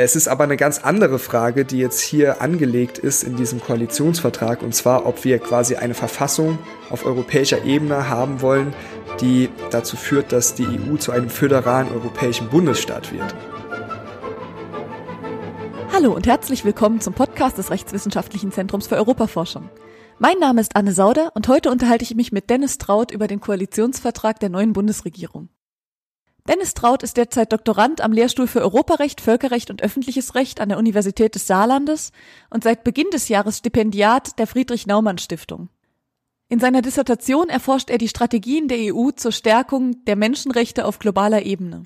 [0.00, 4.62] Es ist aber eine ganz andere Frage, die jetzt hier angelegt ist in diesem Koalitionsvertrag,
[4.62, 8.74] und zwar, ob wir quasi eine Verfassung auf europäischer Ebene haben wollen,
[9.20, 13.34] die dazu führt, dass die EU zu einem föderalen europäischen Bundesstaat wird.
[15.92, 19.68] Hallo und herzlich willkommen zum Podcast des Rechtswissenschaftlichen Zentrums für Europaforschung.
[20.20, 23.40] Mein Name ist Anne Sauder und heute unterhalte ich mich mit Dennis Traut über den
[23.40, 25.48] Koalitionsvertrag der neuen Bundesregierung.
[26.48, 30.78] Dennis Traut ist derzeit Doktorand am Lehrstuhl für Europarecht, Völkerrecht und öffentliches Recht an der
[30.78, 32.10] Universität des Saarlandes
[32.48, 35.68] und seit Beginn des Jahres Stipendiat der Friedrich Naumann Stiftung.
[36.48, 41.42] In seiner Dissertation erforscht er die Strategien der EU zur Stärkung der Menschenrechte auf globaler
[41.42, 41.82] Ebene.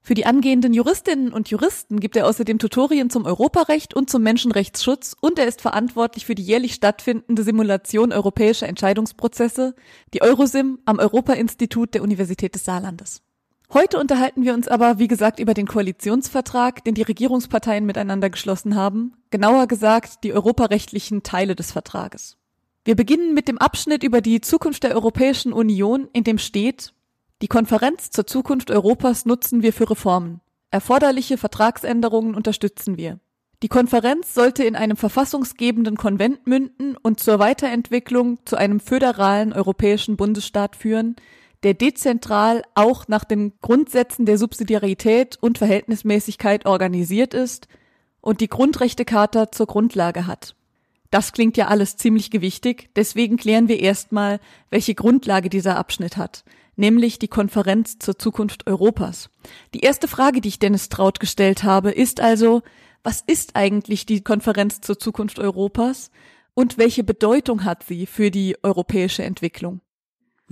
[0.00, 5.14] Für die angehenden Juristinnen und Juristen gibt er außerdem Tutorien zum Europarecht und zum Menschenrechtsschutz
[5.20, 9.76] und er ist verantwortlich für die jährlich stattfindende Simulation europäischer Entscheidungsprozesse,
[10.12, 13.22] die Eurosim am Europa-Institut der Universität des Saarlandes.
[13.74, 18.76] Heute unterhalten wir uns aber, wie gesagt, über den Koalitionsvertrag, den die Regierungsparteien miteinander geschlossen
[18.76, 22.36] haben, genauer gesagt die europarechtlichen Teile des Vertrages.
[22.84, 26.92] Wir beginnen mit dem Abschnitt über die Zukunft der Europäischen Union, in dem steht,
[27.40, 30.42] die Konferenz zur Zukunft Europas nutzen wir für Reformen.
[30.70, 33.20] Erforderliche Vertragsänderungen unterstützen wir.
[33.62, 40.16] Die Konferenz sollte in einem verfassungsgebenden Konvent münden und zur Weiterentwicklung zu einem föderalen europäischen
[40.16, 41.16] Bundesstaat führen,
[41.62, 47.68] der dezentral auch nach den Grundsätzen der Subsidiarität und Verhältnismäßigkeit organisiert ist
[48.20, 50.54] und die Grundrechtecharta zur Grundlage hat.
[51.10, 56.42] Das klingt ja alles ziemlich gewichtig, deswegen klären wir erstmal, welche Grundlage dieser Abschnitt hat,
[56.74, 59.28] nämlich die Konferenz zur Zukunft Europas.
[59.74, 62.62] Die erste Frage, die ich Dennis Traut gestellt habe, ist also,
[63.02, 66.10] was ist eigentlich die Konferenz zur Zukunft Europas
[66.54, 69.80] und welche Bedeutung hat sie für die europäische Entwicklung?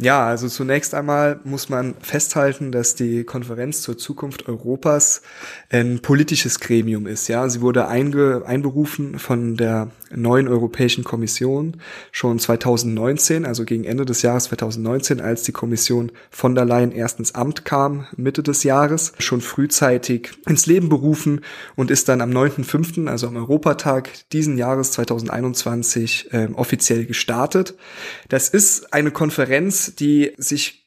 [0.03, 5.21] Ja, also zunächst einmal muss man festhalten, dass die Konferenz zur Zukunft Europas
[5.69, 7.29] ein politisches Gremium ist.
[7.29, 11.77] Ja, sie wurde einge einberufen von der neuen Europäischen Kommission
[12.13, 17.19] schon 2019, also gegen Ende des Jahres 2019, als die Kommission von der Leyen erst
[17.19, 21.43] ins Amt kam, Mitte des Jahres, schon frühzeitig ins Leben berufen
[21.77, 27.75] und ist dann am 9.5., also am Europatag diesen Jahres 2021 äh, offiziell gestartet.
[28.31, 30.81] Das ist eine Konferenz, die sich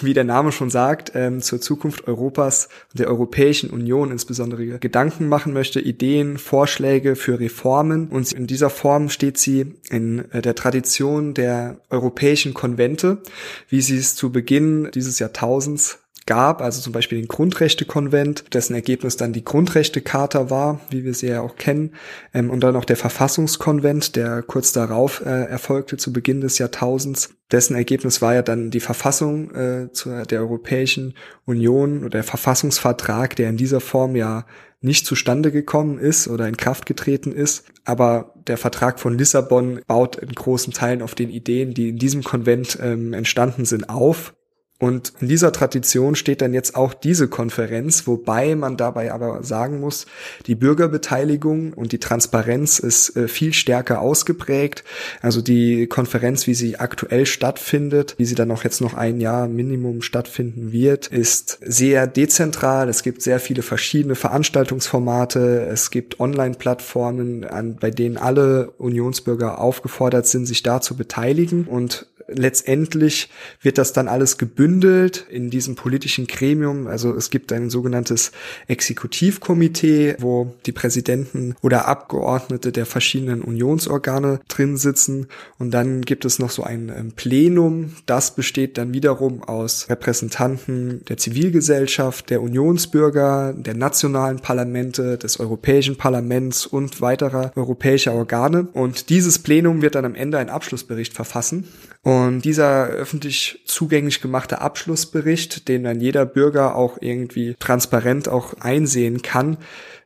[0.00, 5.28] wie der Name schon sagt, ähm, zur Zukunft Europas und der Europäischen Union insbesondere Gedanken
[5.28, 8.08] machen möchte, Ideen, Vorschläge für Reformen.
[8.08, 13.22] Und in dieser Form steht sie in äh, der Tradition der europäischen Konvente,
[13.68, 19.16] wie sie es zu Beginn dieses Jahrtausends gab, also zum Beispiel den Grundrechtekonvent, dessen Ergebnis
[19.16, 21.94] dann die Grundrechtecharta war, wie wir sie ja auch kennen,
[22.34, 27.34] ähm, und dann noch der Verfassungskonvent, der kurz darauf äh, erfolgte zu Beginn des Jahrtausends.
[27.50, 33.36] Dessen Ergebnis war ja dann die Verfassung äh, zu, der Europäischen Union oder der Verfassungsvertrag,
[33.36, 34.46] der in dieser Form ja
[34.82, 37.64] nicht zustande gekommen ist oder in Kraft getreten ist.
[37.84, 42.24] Aber der Vertrag von Lissabon baut in großen Teilen auf den Ideen, die in diesem
[42.24, 44.34] Konvent ähm, entstanden sind, auf.
[44.82, 49.78] Und in dieser Tradition steht dann jetzt auch diese Konferenz, wobei man dabei aber sagen
[49.78, 50.06] muss,
[50.48, 54.82] die Bürgerbeteiligung und die Transparenz ist äh, viel stärker ausgeprägt.
[55.20, 59.46] Also die Konferenz, wie sie aktuell stattfindet, wie sie dann auch jetzt noch ein Jahr
[59.46, 62.88] Minimum stattfinden wird, ist sehr dezentral.
[62.88, 65.64] Es gibt sehr viele verschiedene Veranstaltungsformate.
[65.70, 67.46] Es gibt Online-Plattformen,
[67.78, 71.68] bei denen alle Unionsbürger aufgefordert sind, sich da zu beteiligen.
[71.68, 73.28] Und letztendlich
[73.60, 76.86] wird das dann alles gebündelt in diesem politischen Gremium.
[76.86, 78.32] Also es gibt ein sogenanntes
[78.68, 85.28] Exekutivkomitee, wo die Präsidenten oder Abgeordnete der verschiedenen Unionsorgane drin sitzen.
[85.58, 87.92] Und dann gibt es noch so ein ähm, Plenum.
[88.06, 95.96] Das besteht dann wiederum aus Repräsentanten der Zivilgesellschaft, der Unionsbürger, der nationalen Parlamente, des Europäischen
[95.96, 98.68] Parlaments und weiterer europäischer Organe.
[98.72, 101.68] Und dieses Plenum wird dann am Ende einen Abschlussbericht verfassen.
[102.04, 109.22] Und dieser öffentlich zugänglich gemachte Abschlussbericht, den dann jeder Bürger auch irgendwie transparent auch einsehen
[109.22, 109.56] kann,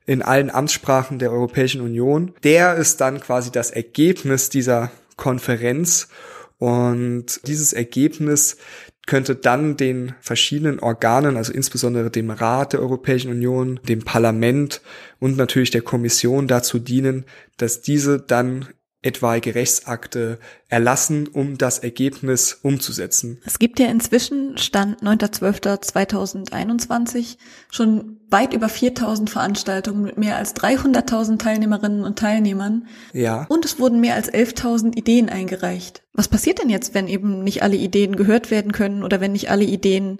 [0.05, 6.09] in allen Amtssprachen der Europäischen Union, der ist dann quasi das Ergebnis dieser Konferenz.
[6.59, 8.59] Und dieses Ergebnis
[9.06, 14.82] könnte dann den verschiedenen Organen, also insbesondere dem Rat der Europäischen Union, dem Parlament
[15.19, 17.25] und natürlich der Kommission dazu dienen,
[17.56, 18.69] dass diese dann
[19.03, 20.39] etwaige Rechtsakte
[20.69, 23.43] erlassen, um das Ergebnis umzusetzen.
[23.45, 27.37] Es gibt ja inzwischen, Stand 9.12.2021,
[27.71, 32.89] schon weit über 4000 Veranstaltungen mit mehr als 300.000 Teilnehmerinnen und Teilnehmern.
[33.13, 33.47] Ja.
[33.49, 36.03] Und es wurden mehr als 11.000 Ideen eingereicht.
[36.13, 39.51] Was passiert denn jetzt, wenn eben nicht alle Ideen gehört werden können oder wenn nicht
[39.51, 40.19] alle Ideen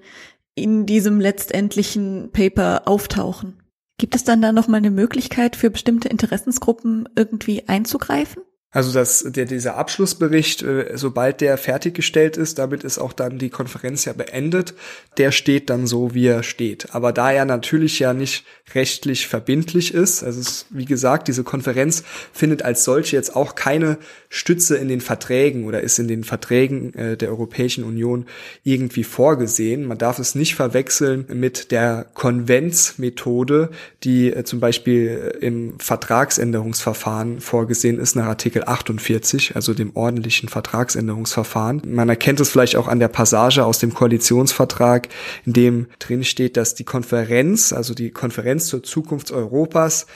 [0.55, 3.61] in diesem letztendlichen Paper auftauchen?
[3.99, 8.43] Gibt es dann da nochmal eine Möglichkeit für bestimmte Interessensgruppen irgendwie einzugreifen?
[8.77, 13.49] Also dass der, dieser Abschlussbericht, äh, sobald der fertiggestellt ist, damit ist auch dann die
[13.49, 14.75] Konferenz ja beendet,
[15.17, 16.95] der steht dann so, wie er steht.
[16.95, 22.03] Aber da er natürlich ja nicht rechtlich verbindlich ist, also es, wie gesagt, diese Konferenz
[22.33, 23.99] findet als solche jetzt auch keine
[24.29, 28.27] Stütze in den Verträgen oder ist in den Verträgen äh, der Europäischen Union
[28.65, 29.85] irgendwie vorgesehen.
[29.85, 33.71] Man darf es nicht verwechseln mit der Konventsmethode,
[34.03, 40.49] die äh, zum Beispiel äh, im Vertragsänderungsverfahren vorgesehen ist nach Artikel 48, also dem ordentlichen
[40.49, 41.83] Vertragsänderungsverfahren.
[41.87, 45.09] Man erkennt es vielleicht auch an der Passage aus dem Koalitionsvertrag,
[45.45, 50.07] in dem drin steht, dass die Konferenz, also die Konferenz zur Zukunft Europas,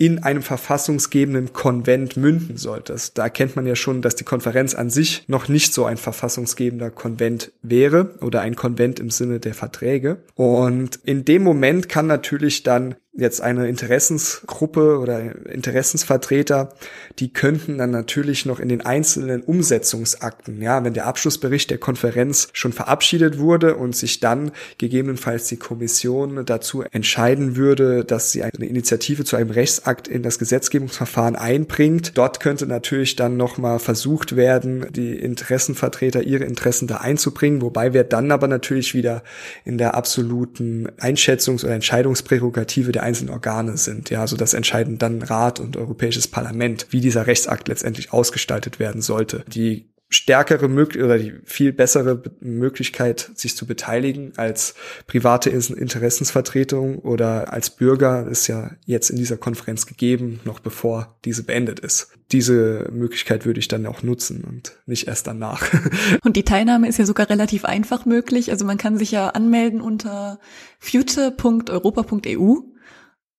[0.00, 2.96] in einem verfassungsgebenden Konvent münden sollte.
[3.12, 6.90] Da erkennt man ja schon, dass die Konferenz an sich noch nicht so ein verfassungsgebender
[6.90, 10.22] Konvent wäre oder ein Konvent im Sinne der Verträge.
[10.34, 16.74] Und in dem Moment kann natürlich dann jetzt eine Interessensgruppe oder Interessensvertreter,
[17.18, 22.48] die könnten dann natürlich noch in den einzelnen Umsetzungsakten, ja, wenn der Abschlussbericht der Konferenz
[22.52, 28.66] schon verabschiedet wurde und sich dann gegebenenfalls die Kommission dazu entscheiden würde, dass sie eine
[28.66, 34.86] Initiative zu einem Rechtsakt in das Gesetzgebungsverfahren einbringt, dort könnte natürlich dann nochmal versucht werden,
[34.92, 39.24] die Interessenvertreter ihre Interessen da einzubringen, wobei wir dann aber natürlich wieder
[39.64, 44.10] in der absoluten Einschätzungs- oder Entscheidungsprärogative einzelnen Organe sind.
[44.10, 49.02] Ja, also das entscheiden dann Rat und Europäisches Parlament, wie dieser Rechtsakt letztendlich ausgestaltet werden
[49.02, 49.44] sollte.
[49.48, 54.74] Die stärkere Möglichkeit oder die viel bessere Möglichkeit, sich zu beteiligen als
[55.06, 61.44] private Interessensvertretung oder als Bürger ist ja jetzt in dieser Konferenz gegeben, noch bevor diese
[61.44, 62.08] beendet ist.
[62.32, 65.62] Diese Möglichkeit würde ich dann auch nutzen und nicht erst danach.
[66.24, 68.50] Und die Teilnahme ist ja sogar relativ einfach möglich.
[68.52, 70.38] Also man kann sich ja anmelden unter
[70.78, 72.56] future.europa.eu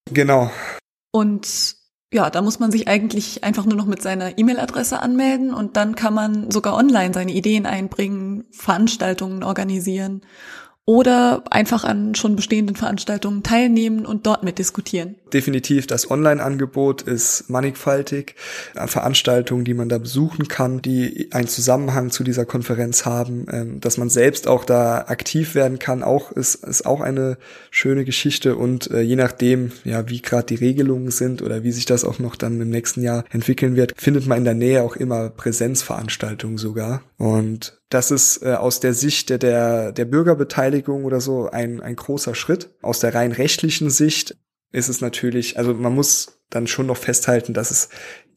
[0.10, 0.52] Genau.
[1.12, 1.76] Und
[2.14, 5.96] ja, da muss man sich eigentlich einfach nur noch mit seiner E-Mail-Adresse anmelden und dann
[5.96, 10.22] kann man sogar online seine Ideen einbringen, Veranstaltungen organisieren
[10.86, 15.16] oder einfach an schon bestehenden Veranstaltungen teilnehmen und dort mitdiskutieren.
[15.32, 18.36] Definitiv, das Online-Angebot ist mannigfaltig.
[18.74, 23.80] Äh, Veranstaltungen, die man da besuchen kann, die einen Zusammenhang zu dieser Konferenz haben, ähm,
[23.80, 27.38] dass man selbst auch da aktiv werden kann, auch ist, ist auch eine
[27.70, 31.86] schöne Geschichte und äh, je nachdem, ja, wie gerade die Regelungen sind oder wie sich
[31.86, 34.96] das auch noch dann im nächsten Jahr entwickeln wird, findet man in der Nähe auch
[34.96, 41.22] immer Präsenzveranstaltungen sogar und das ist äh, aus der Sicht der, der, der Bürgerbeteiligung oder
[41.22, 42.72] so ein, ein großer Schritt.
[42.82, 44.38] Aus der rein rechtlichen Sicht
[44.72, 47.90] ist es natürlich, also man muss dann schon noch festhalten, dass es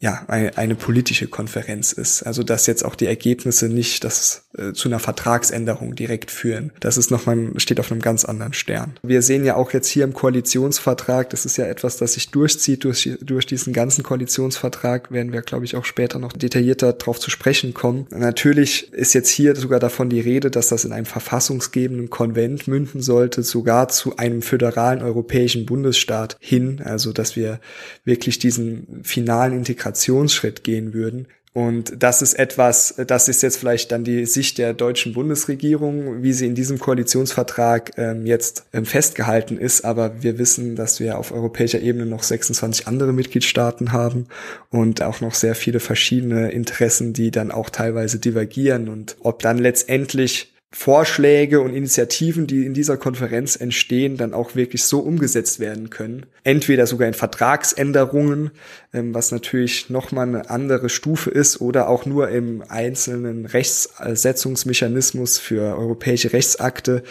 [0.04, 2.24] ja eine, politische Konferenz ist.
[2.24, 6.72] Also dass jetzt auch die Ergebnisse nicht das äh, zu einer Vertragsänderung direkt führen.
[6.80, 8.98] Das ist noch mal steht auf einem ganz anderen Stern.
[9.02, 12.84] Wir sehen ja auch jetzt hier im Koalitionsvertrag, das ist ja etwas, das sich durchzieht
[12.84, 15.10] durch durch diesen ganzen Koalitionsvertrag.
[15.10, 18.06] Werden wir, glaube ich, auch später noch detaillierter drauf zu sprechen kommen.
[18.10, 23.00] Natürlich ist jetzt hier sogar davon die Rede, dass das in einem verfassungsgebenden Konvent münden
[23.00, 26.82] sollte, sogar zu einem föderalen europäischen Bundesstaat hin.
[26.84, 27.58] Also dass wir
[28.04, 29.54] wirklich diesen finalen
[29.94, 31.26] Integrationsschritt gehen würden.
[31.52, 36.32] Und das ist etwas, das ist jetzt vielleicht dann die Sicht der deutschen Bundesregierung, wie
[36.32, 39.84] sie in diesem Koalitionsvertrag ähm, jetzt ähm, festgehalten ist.
[39.84, 44.27] Aber wir wissen, dass wir auf europäischer Ebene noch 26 andere Mitgliedstaaten haben
[44.70, 48.89] und auch noch sehr viele verschiedene Interessen, die dann auch teilweise divergieren.
[48.89, 54.82] Und ob dann letztendlich Vorschläge und Initiativen, die in dieser Konferenz entstehen, dann auch wirklich
[54.82, 56.26] so umgesetzt werden können.
[56.43, 58.50] Entweder sogar in Vertragsänderungen,
[58.93, 65.78] ähm, was natürlich nochmal eine andere Stufe ist, oder auch nur im einzelnen Rechtssetzungsmechanismus für
[65.78, 67.04] europäische Rechtsakte.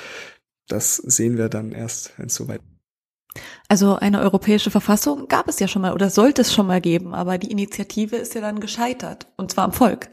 [0.67, 2.59] Das sehen wir dann erst, wenn es soweit
[3.67, 7.15] also eine europäische Verfassung gab es ja schon mal oder sollte es schon mal geben,
[7.15, 10.09] aber die Initiative ist ja dann gescheitert, und zwar am Volk.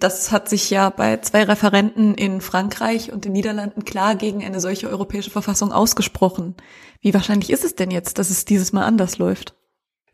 [0.00, 4.60] Das hat sich ja bei zwei Referenten in Frankreich und den Niederlanden klar gegen eine
[4.60, 6.54] solche europäische Verfassung ausgesprochen.
[7.00, 9.54] Wie wahrscheinlich ist es denn jetzt, dass es dieses Mal anders läuft?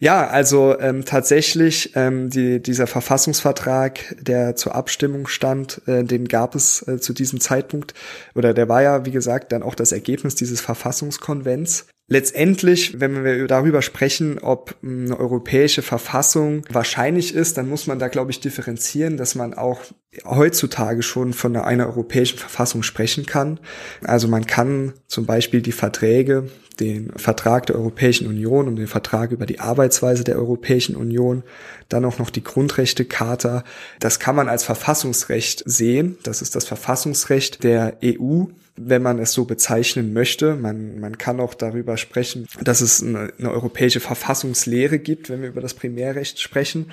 [0.03, 6.55] Ja, also ähm, tatsächlich ähm, die, dieser Verfassungsvertrag, der zur Abstimmung stand, äh, den gab
[6.55, 7.93] es äh, zu diesem Zeitpunkt
[8.35, 11.87] oder der war ja, wie gesagt, dann auch das Ergebnis dieses Verfassungskonvents.
[12.13, 18.09] Letztendlich, wenn wir darüber sprechen, ob eine europäische Verfassung wahrscheinlich ist, dann muss man da,
[18.09, 19.83] glaube ich, differenzieren, dass man auch
[20.25, 23.61] heutzutage schon von einer europäischen Verfassung sprechen kann.
[24.03, 26.51] Also man kann zum Beispiel die Verträge,
[26.81, 31.45] den Vertrag der Europäischen Union und den Vertrag über die Arbeitsweise der Europäischen Union,
[31.89, 33.63] dann auch noch die Grundrechtecharta,
[34.01, 36.19] das kann man als Verfassungsrecht sehen.
[36.25, 38.47] Das ist das Verfassungsrecht der EU
[38.83, 40.55] wenn man es so bezeichnen möchte.
[40.55, 45.49] Man, man kann auch darüber sprechen, dass es eine, eine europäische Verfassungslehre gibt, wenn wir
[45.49, 46.91] über das Primärrecht sprechen.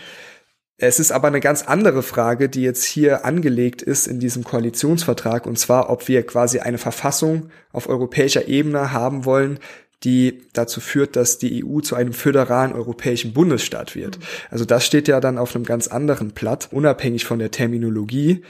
[0.80, 5.48] Es ist aber eine ganz andere Frage, die jetzt hier angelegt ist in diesem Koalitionsvertrag,
[5.48, 9.60] und zwar, ob wir quasi eine Verfassung auf europäischer Ebene haben wollen,
[10.04, 14.20] die dazu führt, dass die EU zu einem föderalen europäischen Bundesstaat wird.
[14.52, 18.44] Also das steht ja dann auf einem ganz anderen Blatt, unabhängig von der Terminologie.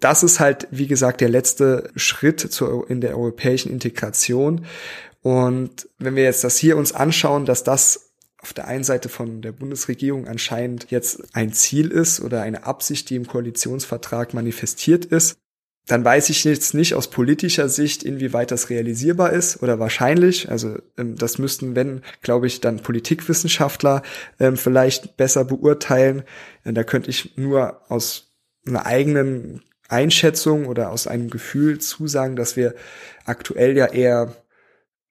[0.00, 4.64] Das ist halt, wie gesagt, der letzte Schritt zur, in der europäischen Integration.
[5.22, 9.42] Und wenn wir jetzt das hier uns anschauen, dass das auf der einen Seite von
[9.42, 15.36] der Bundesregierung anscheinend jetzt ein Ziel ist oder eine Absicht, die im Koalitionsvertrag manifestiert ist,
[15.88, 20.50] dann weiß ich jetzt nicht aus politischer Sicht, inwieweit das realisierbar ist oder wahrscheinlich.
[20.50, 24.02] Also ähm, das müssten, wenn, glaube ich, dann Politikwissenschaftler
[24.38, 26.24] ähm, vielleicht besser beurteilen.
[26.64, 28.30] Äh, da könnte ich nur aus
[28.66, 32.74] einer eigenen Einschätzung oder aus einem Gefühl zusagen, dass wir
[33.24, 34.34] aktuell ja eher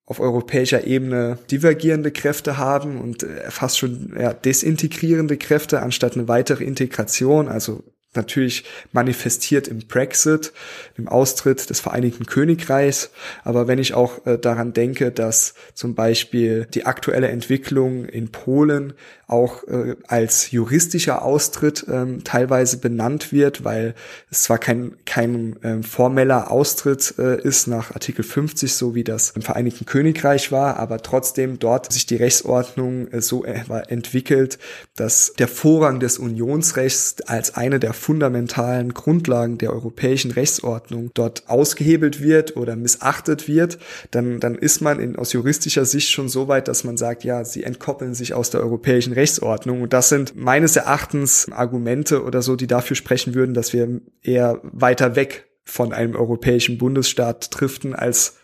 [0.05, 6.29] auf europäischer Ebene divergierende Kräfte haben und äh, fast schon ja, desintegrierende Kräfte anstatt eine
[6.29, 7.83] weitere Integration, also
[8.17, 10.53] natürlich manifestiert im Brexit,
[10.97, 13.11] im Austritt des Vereinigten Königreichs.
[13.43, 18.93] Aber wenn ich auch äh, daran denke, dass zum Beispiel die aktuelle Entwicklung in Polen
[19.27, 23.93] auch äh, als juristischer Austritt ähm, teilweise benannt wird, weil
[24.31, 29.31] es zwar kein, kein ähm, formeller Austritt äh, ist nach Artikel 50, so wie das
[29.31, 34.59] im Vereinigten Königreich war, aber trotzdem dort sich die Rechtsordnung äh, so äh, entwickelt,
[34.95, 42.21] dass der Vorrang des Unionsrechts als eine der fundamentalen Grundlagen der europäischen Rechtsordnung dort ausgehebelt
[42.21, 43.77] wird oder missachtet wird,
[44.11, 47.43] dann, dann ist man in, aus juristischer Sicht schon so weit, dass man sagt, ja,
[47.43, 49.81] sie entkoppeln sich aus der europäischen Rechtsordnung.
[49.81, 54.61] Und das sind meines Erachtens Argumente oder so, die dafür sprechen würden, dass wir eher
[54.63, 58.37] weiter weg von einem europäischen Bundesstaat driften, als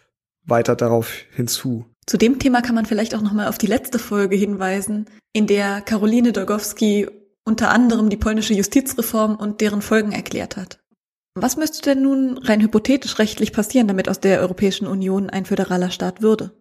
[0.43, 1.85] weiter darauf hinzu.
[2.05, 5.79] Zu dem Thema kann man vielleicht auch nochmal auf die letzte Folge hinweisen, in der
[5.79, 7.07] Caroline Dolgowski
[7.45, 10.79] unter anderem die polnische Justizreform und deren Folgen erklärt hat.
[11.35, 15.89] Was müsste denn nun rein hypothetisch rechtlich passieren, damit aus der Europäischen Union ein föderaler
[15.89, 16.51] Staat würde?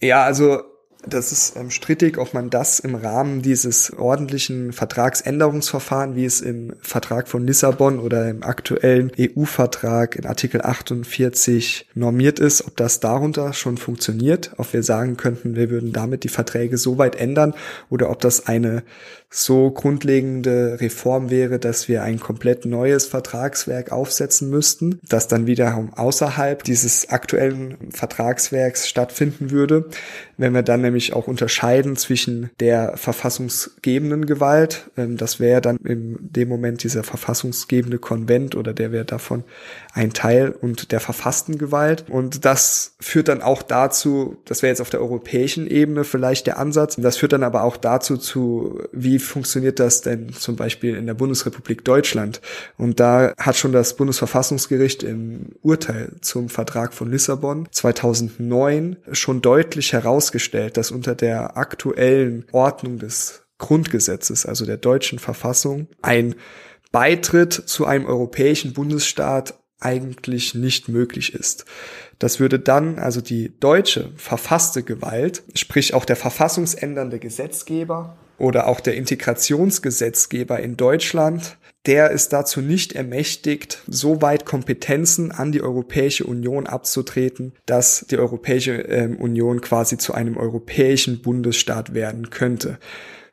[0.00, 0.62] Ja, also
[1.08, 6.74] das ist ähm, strittig, ob man das im Rahmen dieses ordentlichen Vertragsänderungsverfahren, wie es im
[6.80, 13.52] Vertrag von Lissabon oder im aktuellen EU-Vertrag in Artikel 48 normiert ist, ob das darunter
[13.52, 17.54] schon funktioniert, ob wir sagen könnten, wir würden damit die Verträge so weit ändern
[17.90, 18.82] oder ob das eine
[19.30, 25.92] so grundlegende Reform wäre, dass wir ein komplett neues Vertragswerk aufsetzen müssten, das dann wiederum
[25.92, 29.84] außerhalb dieses aktuellen Vertragswerks stattfinden würde.
[30.38, 36.16] Wenn wir dann nämlich auch unterscheiden zwischen der verfassungsgebenden Gewalt, ähm, das wäre dann in
[36.20, 39.44] dem Moment dieser verfassungsgebende Konvent oder der wäre davon
[39.92, 42.04] ein Teil und der verfassten Gewalt.
[42.08, 46.58] Und das führt dann auch dazu, das wäre jetzt auf der europäischen Ebene vielleicht der
[46.58, 50.94] Ansatz, das führt dann aber auch dazu zu, wie wie funktioniert das denn zum Beispiel
[50.94, 52.40] in der Bundesrepublik Deutschland?
[52.76, 59.92] Und da hat schon das Bundesverfassungsgericht im Urteil zum Vertrag von Lissabon 2009 schon deutlich
[59.92, 66.36] herausgestellt, dass unter der aktuellen Ordnung des Grundgesetzes, also der deutschen Verfassung, ein
[66.92, 71.64] Beitritt zu einem europäischen Bundesstaat eigentlich nicht möglich ist.
[72.20, 78.80] Das würde dann also die deutsche verfasste Gewalt, sprich auch der verfassungsändernde Gesetzgeber oder auch
[78.80, 86.24] der Integrationsgesetzgeber in Deutschland, der ist dazu nicht ermächtigt, so weit Kompetenzen an die Europäische
[86.24, 92.78] Union abzutreten, dass die Europäische ähm, Union quasi zu einem europäischen Bundesstaat werden könnte.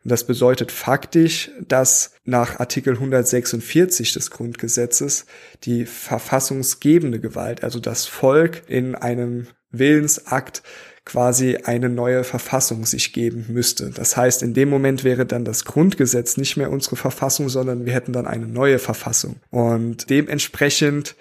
[0.07, 5.25] Das bedeutet faktisch, dass nach Artikel 146 des Grundgesetzes
[5.63, 10.61] die verfassungsgebende Gewalt, also das Volk in einem Willensakt
[11.05, 13.91] quasi eine neue Verfassung sich geben müsste.
[13.91, 17.93] Das heißt, in dem Moment wäre dann das Grundgesetz nicht mehr unsere Verfassung, sondern wir
[17.93, 19.37] hätten dann eine neue Verfassung.
[19.51, 21.15] Und dementsprechend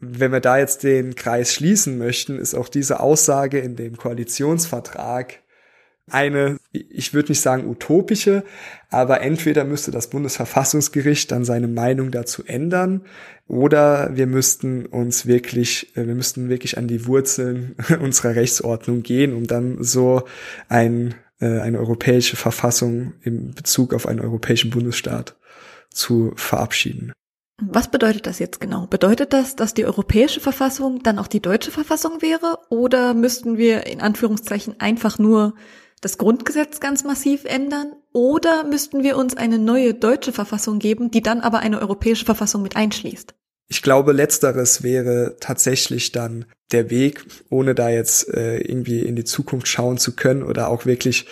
[0.00, 5.42] wenn wir da jetzt den Kreis schließen möchten, ist auch diese Aussage in dem Koalitionsvertrag
[6.10, 8.44] eine, ich würde nicht sagen utopische,
[8.90, 13.02] aber entweder müsste das Bundesverfassungsgericht dann seine Meinung dazu ändern
[13.46, 19.34] oder wir müssten uns wirklich, äh, wir müssten wirklich an die Wurzeln unserer Rechtsordnung gehen,
[19.34, 20.22] um dann so
[20.68, 25.36] ein, äh, eine europäische Verfassung im Bezug auf einen europäischen Bundesstaat
[25.90, 27.12] zu verabschieden.
[27.60, 28.86] Was bedeutet das jetzt genau?
[28.86, 32.58] Bedeutet das, dass die europäische Verfassung dann auch die deutsche Verfassung wäre?
[32.68, 35.54] Oder müssten wir in Anführungszeichen einfach nur
[36.00, 37.92] das Grundgesetz ganz massiv ändern?
[38.12, 42.62] Oder müssten wir uns eine neue deutsche Verfassung geben, die dann aber eine europäische Verfassung
[42.62, 43.34] mit einschließt?
[43.70, 49.24] Ich glaube, letzteres wäre tatsächlich dann der Weg, ohne da jetzt äh, irgendwie in die
[49.24, 51.26] Zukunft schauen zu können oder auch wirklich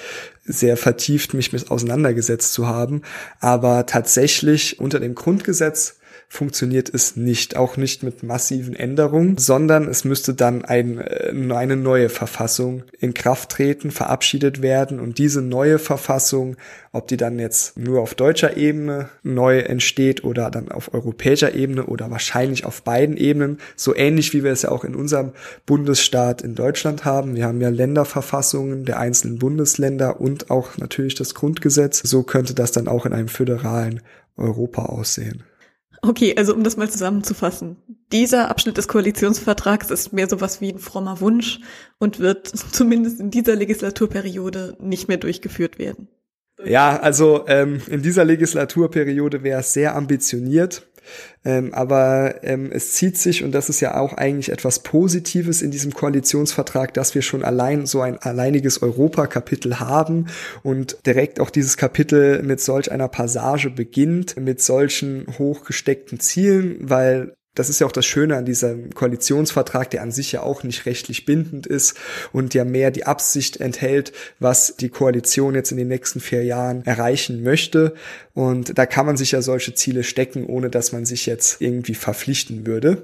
[0.44, 3.02] sehr vertieft mich mit auseinandergesetzt zu haben.
[3.40, 10.04] Aber tatsächlich unter dem Grundgesetz funktioniert es nicht, auch nicht mit massiven Änderungen, sondern es
[10.04, 15.78] müsste dann ein, äh, eine neue Verfassung in Kraft treten, verabschiedet werden und diese neue
[15.78, 16.56] Verfassung,
[16.92, 21.87] ob die dann jetzt nur auf deutscher Ebene neu entsteht oder dann auf europäischer Ebene
[21.87, 25.33] oder wahrscheinlich auf beiden Ebenen, so ähnlich wie wir es ja auch in unserem
[25.64, 27.37] Bundesstaat in Deutschland haben.
[27.37, 32.00] Wir haben ja Länderverfassungen der einzelnen Bundesländer und auch natürlich das Grundgesetz.
[32.04, 34.00] So könnte das dann auch in einem föderalen
[34.37, 35.45] Europa aussehen.
[36.06, 37.76] Okay, also um das mal zusammenzufassen.
[38.12, 41.60] Dieser Abschnitt des Koalitionsvertrags ist mehr sowas wie ein frommer Wunsch
[41.98, 46.08] und wird zumindest in dieser Legislaturperiode nicht mehr durchgeführt werden.
[46.64, 50.86] Ja, also ähm, in dieser Legislaturperiode wäre es sehr ambitioniert.
[51.44, 55.70] Ähm, aber ähm, es zieht sich, und das ist ja auch eigentlich etwas Positives in
[55.70, 60.26] diesem Koalitionsvertrag, dass wir schon allein so ein alleiniges Europakapitel haben
[60.62, 67.36] und direkt auch dieses Kapitel mit solch einer Passage beginnt, mit solchen hochgesteckten Zielen, weil
[67.56, 70.86] das ist ja auch das Schöne an diesem Koalitionsvertrag, der an sich ja auch nicht
[70.86, 71.96] rechtlich bindend ist
[72.32, 76.84] und ja mehr die Absicht enthält, was die Koalition jetzt in den nächsten vier Jahren
[76.84, 77.94] erreichen möchte.
[78.34, 81.94] Und da kann man sich ja solche Ziele stecken, ohne dass man sich jetzt irgendwie
[81.94, 83.02] verpflichten würde.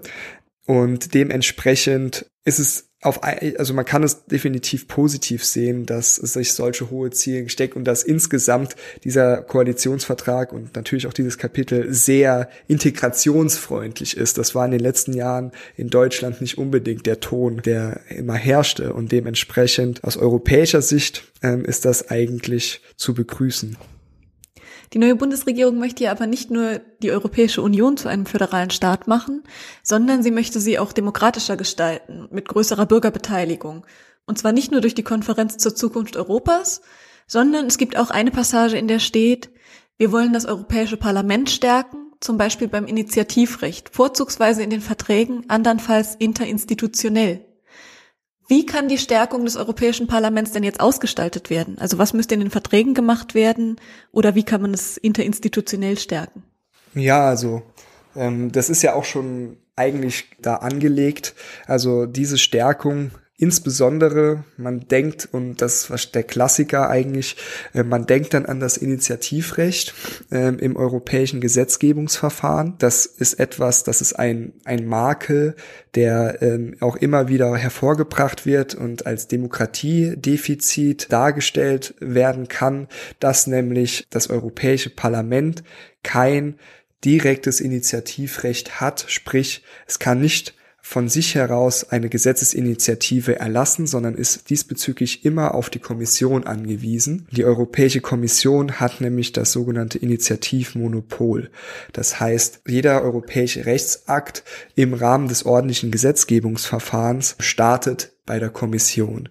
[0.66, 3.21] Und dementsprechend ist es auf,
[3.59, 7.85] also man kann es definitiv positiv sehen, dass es sich solche hohe Ziele steckt und
[7.85, 14.38] dass insgesamt dieser Koalitionsvertrag und natürlich auch dieses Kapitel sehr integrationsfreundlich ist.
[14.38, 18.92] Das war in den letzten Jahren in Deutschland nicht unbedingt der Ton, der immer herrschte
[18.92, 23.76] und dementsprechend aus europäischer Sicht ähm, ist das eigentlich zu begrüßen.
[24.92, 29.08] Die neue Bundesregierung möchte ja aber nicht nur die Europäische Union zu einem föderalen Staat
[29.08, 29.42] machen,
[29.82, 33.87] sondern sie möchte sie auch demokratischer gestalten, mit größerer Bürgerbeteiligung.
[34.26, 36.82] Und zwar nicht nur durch die Konferenz zur Zukunft Europas,
[37.26, 39.50] sondern es gibt auch eine Passage, in der steht,
[39.97, 46.14] wir wollen das Europäische Parlament stärken, zum Beispiel beim Initiativrecht, vorzugsweise in den Verträgen, andernfalls
[46.17, 47.45] interinstitutionell.
[48.52, 51.78] Wie kann die Stärkung des Europäischen Parlaments denn jetzt ausgestaltet werden?
[51.78, 53.76] Also was müsste in den Verträgen gemacht werden
[54.10, 56.43] oder wie kann man es interinstitutionell stärken?
[56.93, 57.62] Ja, also
[58.15, 61.34] ähm, das ist ja auch schon eigentlich da angelegt.
[61.67, 63.12] Also diese Stärkung
[63.43, 67.37] Insbesondere, man denkt, und das ist der Klassiker eigentlich,
[67.75, 69.95] äh, man denkt dann an das Initiativrecht
[70.31, 72.75] äh, im europäischen Gesetzgebungsverfahren.
[72.78, 75.57] Das ist etwas, das ist ein, ein Makel,
[75.97, 82.87] der äh, auch immer wieder hervorgebracht wird und als Demokratiedefizit dargestellt werden kann,
[83.19, 85.65] dass nämlich das Europäische Parlament
[86.05, 86.61] kein
[87.05, 94.50] direktes Initiativrecht hat, sprich es kann nicht von sich heraus eine Gesetzesinitiative erlassen, sondern ist
[94.50, 97.28] diesbezüglich immer auf die Kommission angewiesen.
[97.30, 101.50] Die Europäische Kommission hat nämlich das sogenannte Initiativmonopol.
[101.92, 104.42] Das heißt, jeder europäische Rechtsakt
[104.75, 109.28] im Rahmen des ordentlichen Gesetzgebungsverfahrens startet bei der Kommission.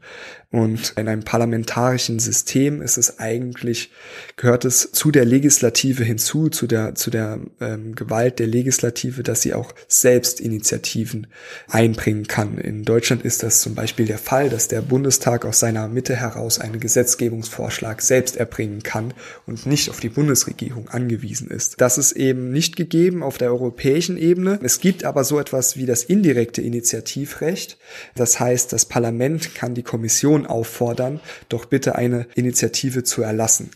[0.52, 3.90] Und in einem parlamentarischen System ist es eigentlich,
[4.36, 9.42] gehört es zu der Legislative hinzu, zu der, zu der ähm, Gewalt der Legislative, dass
[9.42, 11.28] sie auch selbst Initiativen
[11.70, 12.58] einbringen kann.
[12.58, 16.60] In Deutschland ist das zum Beispiel der Fall, dass der Bundestag aus seiner Mitte heraus
[16.60, 19.14] einen Gesetzgebungsvorschlag selbst erbringen kann
[19.46, 21.80] und nicht auf die Bundesregierung angewiesen ist.
[21.80, 24.60] Das ist eben nicht gegeben auf der europäischen Ebene.
[24.62, 27.78] Es gibt aber so etwas wie das indirekte Initiativrecht.
[28.16, 33.70] Das heißt, das Parlament kann die Kommission auffordern, doch bitte eine Initiative zu erlassen.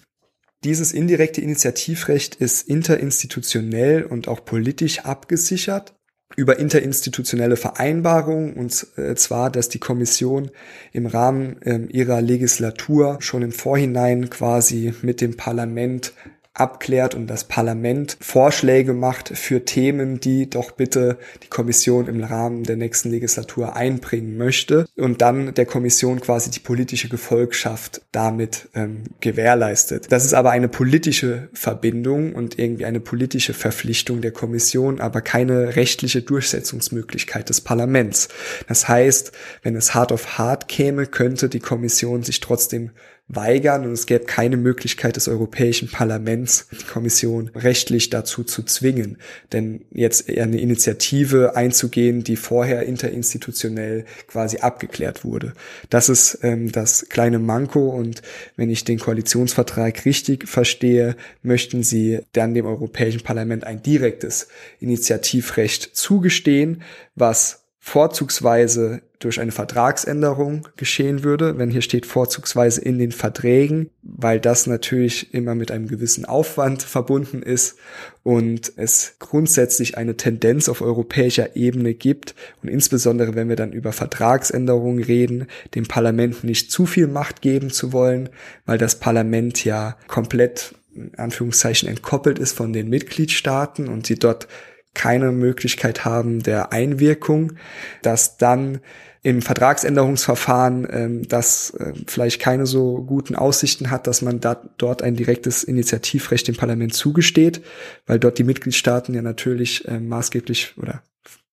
[0.63, 5.93] Dieses indirekte Initiativrecht ist interinstitutionell und auch politisch abgesichert
[6.35, 10.49] über interinstitutionelle Vereinbarungen und äh, zwar, dass die Kommission
[10.91, 16.13] im Rahmen äh, ihrer Legislatur schon im Vorhinein quasi mit dem Parlament
[16.55, 22.63] abklärt und das Parlament Vorschläge macht für Themen, die doch bitte die Kommission im Rahmen
[22.63, 29.03] der nächsten Legislatur einbringen möchte und dann der Kommission quasi die politische Gefolgschaft damit ähm,
[29.19, 30.11] gewährleistet.
[30.11, 35.75] Das ist aber eine politische Verbindung und irgendwie eine politische Verpflichtung der Kommission, aber keine
[35.75, 38.29] rechtliche Durchsetzungsmöglichkeit des Parlaments.
[38.67, 42.91] Das heißt, wenn es hart auf hart käme, könnte die Kommission sich trotzdem
[43.27, 49.17] weigern und es gäbe keine Möglichkeit des Europäischen Parlaments, die Kommission rechtlich dazu zu zwingen.
[49.51, 55.53] Denn jetzt eine Initiative einzugehen, die vorher interinstitutionell quasi abgeklärt wurde.
[55.89, 58.21] Das ist ähm, das kleine Manko und
[58.57, 64.47] wenn ich den Koalitionsvertrag richtig verstehe, möchten sie dann dem Europäischen Parlament ein direktes
[64.79, 66.83] Initiativrecht zugestehen,
[67.15, 74.39] was vorzugsweise durch eine Vertragsänderung geschehen würde, wenn hier steht vorzugsweise in den Verträgen, weil
[74.39, 77.77] das natürlich immer mit einem gewissen Aufwand verbunden ist
[78.23, 82.33] und es grundsätzlich eine Tendenz auf europäischer Ebene gibt.
[82.63, 85.45] Und insbesondere wenn wir dann über Vertragsänderungen reden,
[85.75, 88.29] dem Parlament nicht zu viel Macht geben zu wollen,
[88.65, 94.47] weil das Parlament ja komplett in Anführungszeichen entkoppelt ist von den Mitgliedstaaten und sie dort
[94.95, 97.53] keine Möglichkeit haben der Einwirkung,
[98.01, 98.79] dass dann
[99.25, 105.01] im Vertragsänderungsverfahren ähm, das äh, vielleicht keine so guten Aussichten hat, dass man da, dort
[105.01, 107.63] ein direktes Initiativrecht dem Parlament zugesteht,
[108.05, 111.01] weil dort die Mitgliedstaaten ja natürlich äh, maßgeblich oder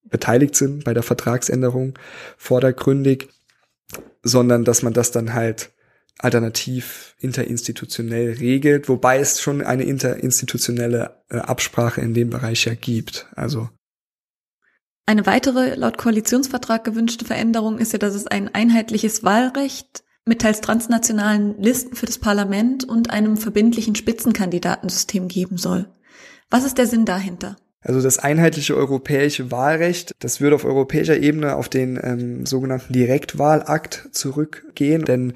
[0.04, 1.94] beteiligt sind bei der Vertragsänderung
[2.36, 3.28] vordergründig,
[4.22, 5.71] sondern dass man das dann halt
[6.18, 13.26] alternativ interinstitutionell regelt, wobei es schon eine interinstitutionelle äh, Absprache in dem Bereich ja gibt.
[13.34, 13.68] Also
[15.06, 20.60] eine weitere laut Koalitionsvertrag gewünschte Veränderung ist ja, dass es ein einheitliches Wahlrecht mit teils
[20.60, 25.88] transnationalen Listen für das Parlament und einem verbindlichen Spitzenkandidatensystem geben soll.
[26.50, 27.56] Was ist der Sinn dahinter?
[27.80, 34.10] Also das einheitliche europäische Wahlrecht, das würde auf europäischer Ebene auf den ähm, sogenannten Direktwahlakt
[34.12, 35.32] zurückgehen, denn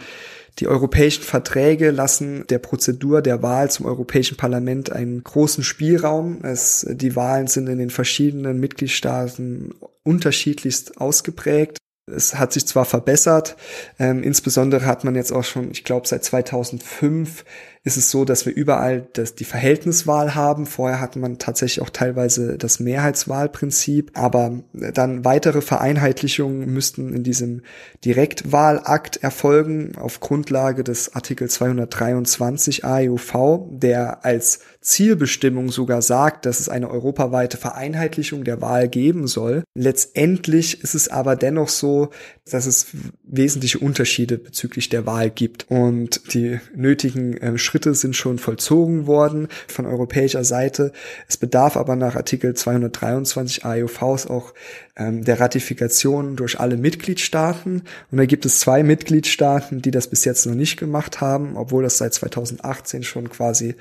[0.59, 6.43] die europäischen Verträge lassen der Prozedur der Wahl zum Europäischen Parlament einen großen Spielraum.
[6.43, 11.79] Es, die Wahlen sind in den verschiedenen Mitgliedstaaten unterschiedlichst ausgeprägt.
[12.11, 13.57] Es hat sich zwar verbessert,
[13.99, 17.45] ähm, insbesondere hat man jetzt auch schon, ich glaube, seit 2005
[17.87, 20.67] ist es so, dass wir überall das, die Verhältniswahl haben.
[20.67, 27.63] Vorher hatte man tatsächlich auch teilweise das Mehrheitswahlprinzip, aber dann weitere Vereinheitlichungen müssten in diesem
[28.05, 36.69] Direktwahlakt erfolgen auf Grundlage des Artikel 223 AEUV, der als Zielbestimmung sogar sagt, dass es
[36.69, 39.63] eine europaweite Vereinheitlichung der Wahl geben soll.
[39.75, 42.11] Letztendlich ist es aber dennoch so,
[42.49, 42.87] dass es
[43.25, 49.49] wesentliche Unterschiede bezüglich der Wahl gibt und die nötigen äh, Schritte sind schon vollzogen worden
[49.69, 50.93] von europäischer Seite.
[51.29, 54.55] Es bedarf aber nach Artikel 223 AEUVs auch
[54.97, 60.25] ähm, der Ratifikation durch alle Mitgliedstaaten und da gibt es zwei Mitgliedstaaten, die das bis
[60.25, 63.75] jetzt noch nicht gemacht haben, obwohl das seit 2018 schon quasi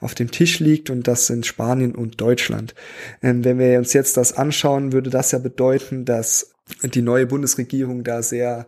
[0.00, 2.74] auf dem Tisch liegt und das sind Spanien und Deutschland.
[3.22, 8.04] Ähm, wenn wir uns jetzt das anschauen, würde das ja bedeuten, dass die neue Bundesregierung
[8.04, 8.66] da sehr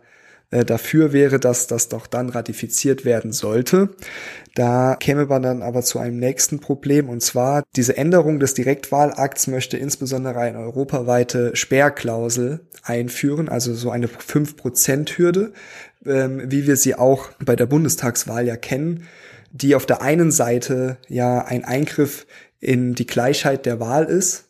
[0.51, 3.89] äh, dafür wäre, dass das doch dann ratifiziert werden sollte.
[4.55, 9.47] Da käme man dann aber zu einem nächsten Problem und zwar diese Änderung des Direktwahlakts
[9.47, 15.51] möchte insbesondere eine europaweite Sperrklausel einführen, also so eine 5%-Hürde,
[16.05, 19.03] ähm, wie wir sie auch bei der Bundestagswahl ja kennen,
[19.51, 22.25] die auf der einen Seite ja ein Eingriff
[22.61, 24.47] in die Gleichheit der Wahl ist,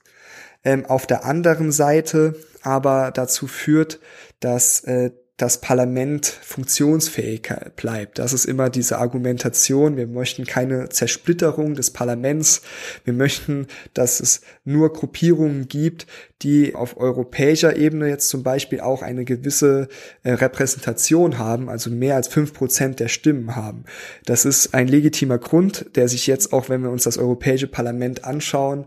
[0.63, 3.99] ähm, auf der anderen Seite aber dazu führt,
[4.39, 8.19] dass äh, das Parlament funktionsfähig bleibt.
[8.19, 9.97] Das ist immer diese Argumentation.
[9.97, 12.61] Wir möchten keine Zersplitterung des Parlaments.
[13.03, 16.07] Wir möchten, dass es nur Gruppierungen gibt,
[16.41, 19.89] die auf europäischer Ebene jetzt zum Beispiel auch eine gewisse
[20.23, 23.83] äh, Repräsentation haben, also mehr als fünf Prozent der Stimmen haben.
[24.25, 28.23] Das ist ein legitimer Grund, der sich jetzt auch, wenn wir uns das Europäische Parlament
[28.23, 28.85] anschauen,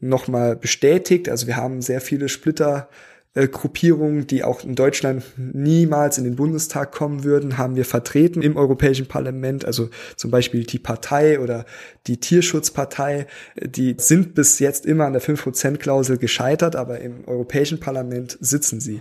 [0.00, 1.28] nochmal bestätigt.
[1.28, 2.88] Also wir haben sehr viele Splitter
[3.34, 8.42] äh, Gruppierungen, die auch in Deutschland niemals in den Bundestag kommen würden, haben wir vertreten
[8.42, 9.64] im Europäischen Parlament.
[9.64, 11.64] Also zum Beispiel die Partei oder
[12.08, 18.36] die Tierschutzpartei, die sind bis jetzt immer an der 5%-Klausel gescheitert, aber im Europäischen Parlament
[18.40, 19.00] sitzen sie.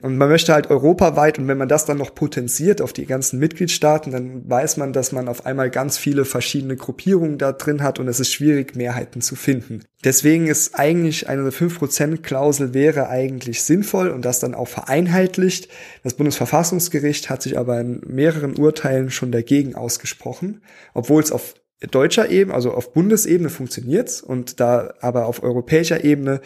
[0.00, 3.38] Und man möchte halt europaweit, und wenn man das dann noch potenziert auf die ganzen
[3.38, 8.00] Mitgliedstaaten, dann weiß man, dass man auf einmal ganz viele verschiedene Gruppierungen da drin hat
[8.00, 9.82] und es ist schwierig, Mehrheiten zu finden.
[10.02, 15.68] Deswegen ist eigentlich eine 5%-Klausel wäre eigentlich sinnvoll und das dann auch vereinheitlicht.
[16.02, 20.62] Das Bundesverfassungsgericht hat sich aber in mehreren Urteilen schon dagegen ausgesprochen,
[20.94, 21.54] obwohl es auf
[21.90, 26.40] deutscher Ebene, also auf Bundesebene funktioniert's und da aber auf europäischer Ebene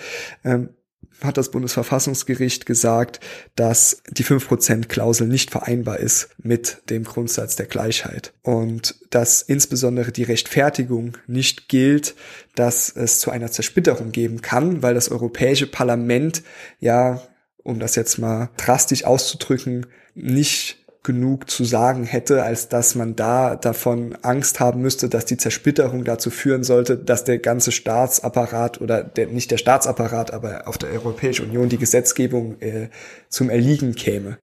[0.45, 0.71] ähm,
[1.23, 3.21] hat das Bundesverfassungsgericht gesagt,
[3.57, 8.33] dass die 5%-Klausel nicht vereinbar ist mit dem Grundsatz der Gleichheit.
[8.43, 12.15] Und dass insbesondere die Rechtfertigung nicht gilt,
[12.55, 16.43] dass es zu einer Zersplitterung geben kann, weil das Europäische Parlament
[16.81, 17.23] ja,
[17.63, 23.57] um das jetzt mal drastisch auszudrücken, nicht genug zu sagen hätte, als dass man da
[23.57, 29.05] davon Angst haben müsste, dass die Zersplitterung dazu führen sollte, dass der ganze Staatsapparat oder
[29.05, 32.89] der, nicht der Staatsapparat, aber auf der Europäischen Union die Gesetzgebung äh,
[33.29, 34.39] zum Erliegen käme.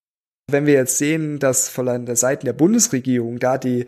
[0.49, 3.85] Wenn wir jetzt sehen, dass von der Seite der Bundesregierung da die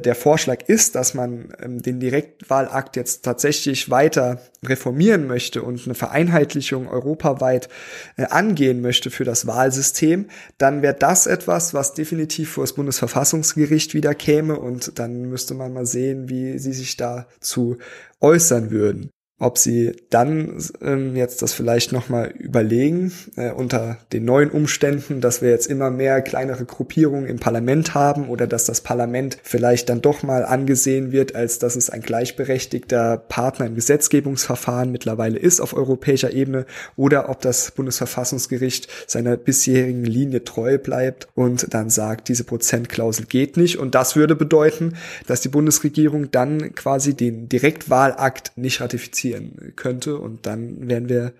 [0.00, 5.94] der Vorschlag ist, dass man ähm, den Direktwahlakt jetzt tatsächlich weiter reformieren möchte und eine
[5.94, 7.68] Vereinheitlichung europaweit
[8.16, 10.26] äh, angehen möchte für das Wahlsystem,
[10.58, 15.72] dann wäre das etwas, was definitiv vor das Bundesverfassungsgericht wieder käme und dann müsste man
[15.72, 17.78] mal sehen, wie sie sich dazu
[18.20, 19.10] äußern würden
[19.40, 25.40] ob sie dann ähm, jetzt das vielleicht nochmal überlegen äh, unter den neuen Umständen, dass
[25.40, 30.02] wir jetzt immer mehr kleinere Gruppierungen im Parlament haben oder dass das Parlament vielleicht dann
[30.02, 35.72] doch mal angesehen wird, als dass es ein gleichberechtigter Partner im Gesetzgebungsverfahren mittlerweile ist auf
[35.74, 42.44] europäischer Ebene oder ob das Bundesverfassungsgericht seiner bisherigen Linie treu bleibt und dann sagt, diese
[42.44, 43.78] Prozentklausel geht nicht.
[43.78, 50.18] Und das würde bedeuten, dass die Bundesregierung dann quasi den Direktwahlakt nicht ratifiziert passieren könnte.
[50.18, 51.32] Und dann wären wir,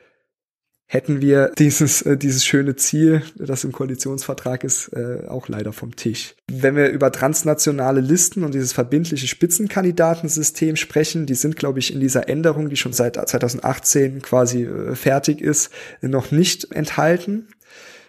[0.87, 5.97] hätten wir dieses, äh, dieses schöne Ziel, das im Koalitionsvertrag ist, äh, auch leider vom
[5.97, 6.35] Tisch.
[6.49, 12.01] Wenn wir über transnationale Listen und dieses verbindliche Spitzenkandidatensystem sprechen, die sind, glaube ich, in
[12.01, 17.49] dieser Änderung, die schon seit 2018 quasi äh, fertig ist, noch nicht enthalten.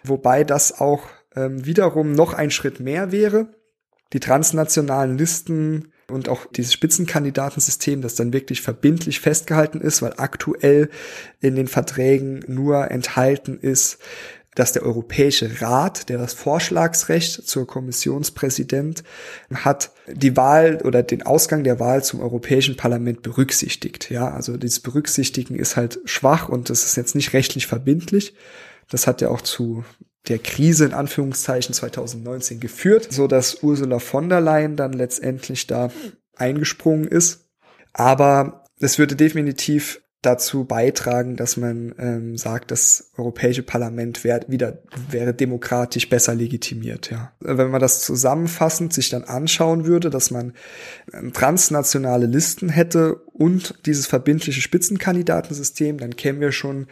[0.04, 1.04] Wobei das auch
[1.36, 3.54] ähm, wiederum noch ein Schritt mehr wäre.
[4.12, 10.90] Die transnationalen Listen und auch dieses Spitzenkandidatensystem, das dann wirklich verbindlich festgehalten ist, weil aktuell
[11.40, 13.98] in den Verträgen nur enthalten ist,
[14.54, 19.02] dass der Europäische Rat, der das Vorschlagsrecht zur Kommissionspräsident
[19.54, 24.10] hat, die Wahl oder den Ausgang der Wahl zum Europäischen Parlament berücksichtigt.
[24.10, 28.34] Ja, also dieses Berücksichtigen ist halt schwach und das ist jetzt nicht rechtlich verbindlich.
[28.90, 29.84] Das hat ja auch zu
[30.28, 35.90] der Krise in Anführungszeichen 2019 geführt, so dass Ursula von der Leyen dann letztendlich da
[36.36, 37.48] eingesprungen ist.
[37.92, 44.78] Aber es würde definitiv dazu beitragen, dass man ähm, sagt, das Europäische Parlament wär, wieder
[45.10, 47.10] wäre demokratisch besser legitimiert.
[47.10, 50.52] Ja, wenn man das zusammenfassend sich dann anschauen würde, dass man
[51.12, 56.86] ähm, transnationale Listen hätte und dieses verbindliche Spitzenkandidatensystem, dann kämen wir schon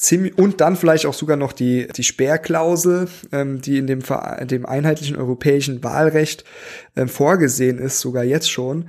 [0.00, 4.02] ziemlich und dann vielleicht auch sogar noch die die Sperrklausel, ähm, die in dem
[4.42, 6.44] dem einheitlichen europäischen Wahlrecht
[6.96, 8.88] ähm, vorgesehen ist, sogar jetzt schon,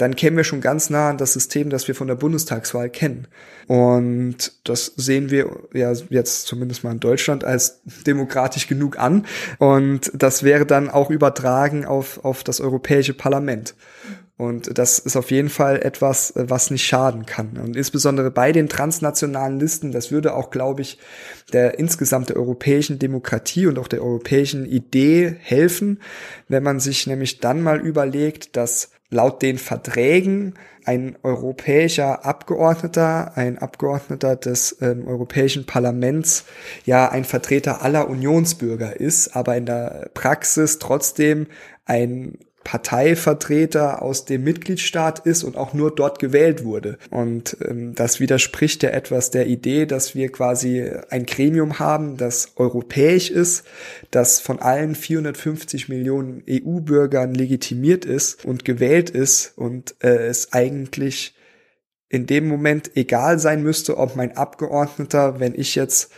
[0.00, 3.28] dann kämen wir schon ganz nah an das System, das wir von der Bundestagswahl kennen.
[3.66, 9.26] Und das sehen wir ja jetzt zumindest mal in Deutschland als demokratisch genug an.
[9.58, 13.74] Und das wäre dann auch übertragen auf, auf das Europäische Parlament.
[14.40, 17.58] Und das ist auf jeden Fall etwas, äh, was nicht schaden kann.
[17.58, 20.98] Und insbesondere bei den transnationalen Listen, das würde auch, glaube ich,
[21.52, 26.00] der insgesamt der europäischen Demokratie und auch der europäischen Idee helfen,
[26.48, 30.54] wenn man sich nämlich dann mal überlegt, dass laut den Verträgen
[30.86, 36.46] ein europäischer Abgeordneter, ein Abgeordneter des ähm, Europäischen Parlaments
[36.86, 41.46] ja ein Vertreter aller Unionsbürger ist, aber in der Praxis trotzdem
[41.84, 46.98] ein Parteivertreter aus dem Mitgliedstaat ist und auch nur dort gewählt wurde.
[47.10, 52.52] Und ähm, das widerspricht ja etwas der Idee, dass wir quasi ein Gremium haben, das
[52.56, 53.64] europäisch ist,
[54.10, 61.34] das von allen 450 Millionen EU-Bürgern legitimiert ist und gewählt ist und äh, es eigentlich
[62.10, 66.10] in dem Moment egal sein müsste, ob mein Abgeordneter, wenn ich jetzt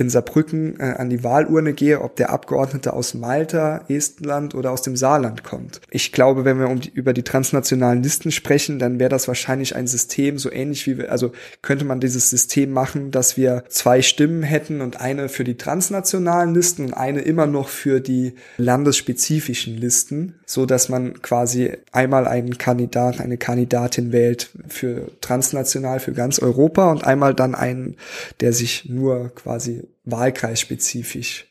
[0.00, 4.80] in Saarbrücken äh, an die Wahlurne gehe, ob der Abgeordnete aus Malta, Estland oder aus
[4.80, 5.82] dem Saarland kommt.
[5.90, 9.76] Ich glaube, wenn wir um die, über die transnationalen Listen sprechen, dann wäre das wahrscheinlich
[9.76, 14.00] ein System, so ähnlich wie wir, also könnte man dieses System machen, dass wir zwei
[14.00, 19.76] Stimmen hätten und eine für die transnationalen Listen und eine immer noch für die landesspezifischen
[19.76, 26.38] Listen, so dass man quasi einmal einen Kandidat, eine Kandidatin wählt für transnational für ganz
[26.38, 27.96] Europa und einmal dann einen,
[28.40, 31.46] der sich nur quasi wahlkreisspezifisch.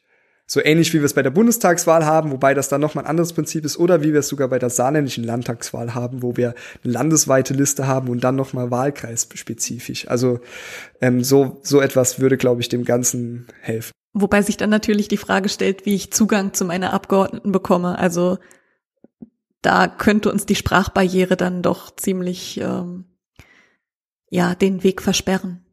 [0.51, 3.33] So ähnlich wie wir es bei der Bundestagswahl haben, wobei das dann nochmal ein anderes
[3.33, 6.93] Prinzip ist, oder wie wir es sogar bei der saarländischen Landtagswahl haben, wo wir eine
[6.93, 10.07] landesweite Liste haben und dann nochmal wahlkreisspezifisch.
[10.07, 10.39] Also
[11.01, 13.91] ähm, so, so etwas würde, glaube ich, dem Ganzen helfen.
[14.13, 17.99] Wobei sich dann natürlich die Frage stellt, wie ich Zugang zu meiner Abgeordneten bekomme.
[17.99, 18.39] Also
[19.61, 23.05] da könnte uns die Sprachbarriere dann doch ziemlich ähm,
[24.29, 25.63] ja den Weg versperren.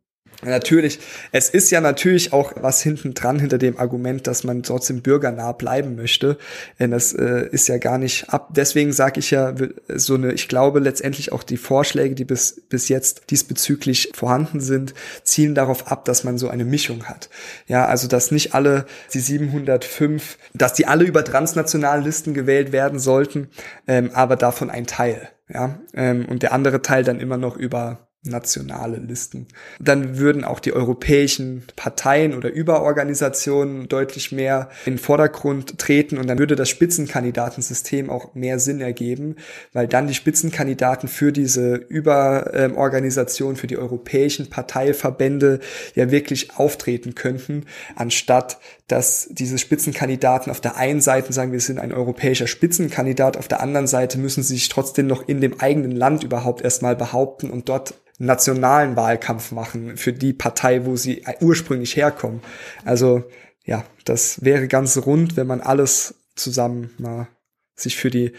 [0.44, 0.98] Natürlich,
[1.32, 5.52] es ist ja natürlich auch was hinten dran hinter dem Argument, dass man trotzdem bürgernah
[5.52, 6.36] bleiben möchte.
[6.78, 8.50] Denn das äh, ist ja gar nicht ab.
[8.54, 9.54] Deswegen sage ich ja
[9.88, 14.94] so eine, ich glaube letztendlich auch die Vorschläge, die bis, bis jetzt diesbezüglich vorhanden sind,
[15.22, 17.30] zielen darauf ab, dass man so eine Mischung hat.
[17.66, 22.98] Ja, also dass nicht alle die 705, dass die alle über transnationale Listen gewählt werden
[22.98, 23.48] sollten,
[23.86, 25.30] ähm, aber davon ein Teil.
[25.48, 29.46] Ja, ähm, und der andere Teil dann immer noch über nationale Listen.
[29.80, 36.26] Dann würden auch die europäischen Parteien oder Überorganisationen deutlich mehr in den Vordergrund treten und
[36.26, 39.36] dann würde das Spitzenkandidatensystem auch mehr Sinn ergeben,
[39.72, 45.60] weil dann die Spitzenkandidaten für diese Überorganisation, für die europäischen Parteiverbände
[45.94, 51.78] ja wirklich auftreten könnten, anstatt dass diese Spitzenkandidaten auf der einen Seite sagen, wir sind
[51.78, 55.90] ein europäischer Spitzenkandidat, auf der anderen Seite müssen sie sich trotzdem noch in dem eigenen
[55.90, 61.96] Land überhaupt erstmal behaupten und dort nationalen Wahlkampf machen für die Partei, wo sie ursprünglich
[61.96, 62.40] herkommen.
[62.84, 63.24] Also
[63.64, 67.28] ja, das wäre ganz rund, wenn man alles zusammen mal
[67.74, 68.32] sich für die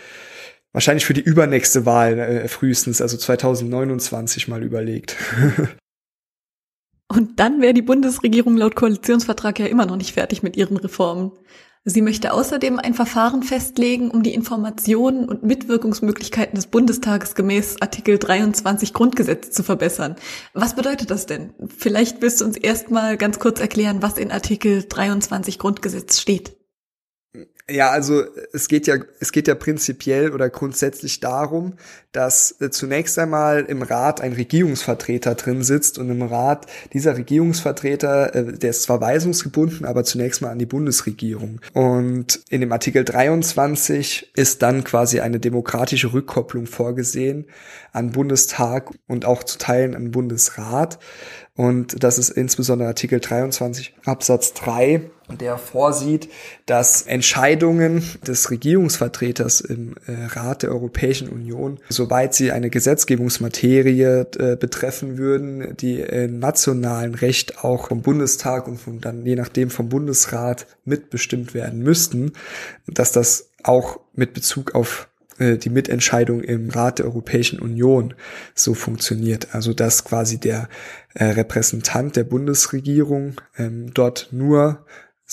[0.71, 5.15] wahrscheinlich für die übernächste Wahl äh, frühestens, also 2029 mal überlegt.
[7.07, 11.31] Und dann wäre die Bundesregierung laut Koalitionsvertrag ja immer noch nicht fertig mit ihren Reformen.
[11.89, 18.17] Sie möchte außerdem ein Verfahren festlegen, um die Informationen und Mitwirkungsmöglichkeiten des Bundestages gemäß Artikel
[18.17, 20.17] 23 Grundgesetz zu verbessern.
[20.53, 21.53] Was bedeutet das denn?
[21.77, 26.56] Vielleicht willst du uns erstmal ganz kurz erklären, was in Artikel 23 Grundgesetz steht.
[27.69, 31.73] Ja, also es geht ja, es geht ja prinzipiell oder grundsätzlich darum,
[32.13, 38.33] dass äh, zunächst einmal im Rat ein Regierungsvertreter drin sitzt und im Rat dieser Regierungsvertreter,
[38.33, 41.59] äh, der ist zwar weisungsgebunden, aber zunächst mal an die Bundesregierung.
[41.73, 47.47] Und in dem Artikel 23 ist dann quasi eine demokratische Rückkopplung vorgesehen
[47.91, 50.99] an Bundestag und auch zu Teilen an Bundesrat.
[51.57, 55.01] Und das ist insbesondere Artikel 23 Absatz 3,
[55.41, 56.29] der vorsieht,
[56.67, 64.55] dass Entscheidungen des Regierungsvertreters im äh, Rat der Europäischen Union, soweit sie eine Gesetzgebungsmaterie äh,
[64.55, 69.89] betreffen würden, die im nationalen Recht auch vom Bundestag und von, dann je nachdem vom
[69.89, 72.33] Bundesrat mitbestimmt werden müssten,
[72.85, 78.13] dass das auch mit Bezug auf äh, die Mitentscheidung im Rat der Europäischen Union
[78.55, 79.53] so funktioniert.
[79.53, 80.67] Also dass quasi der
[81.17, 84.85] äh, Repräsentant der Bundesregierung ähm, dort nur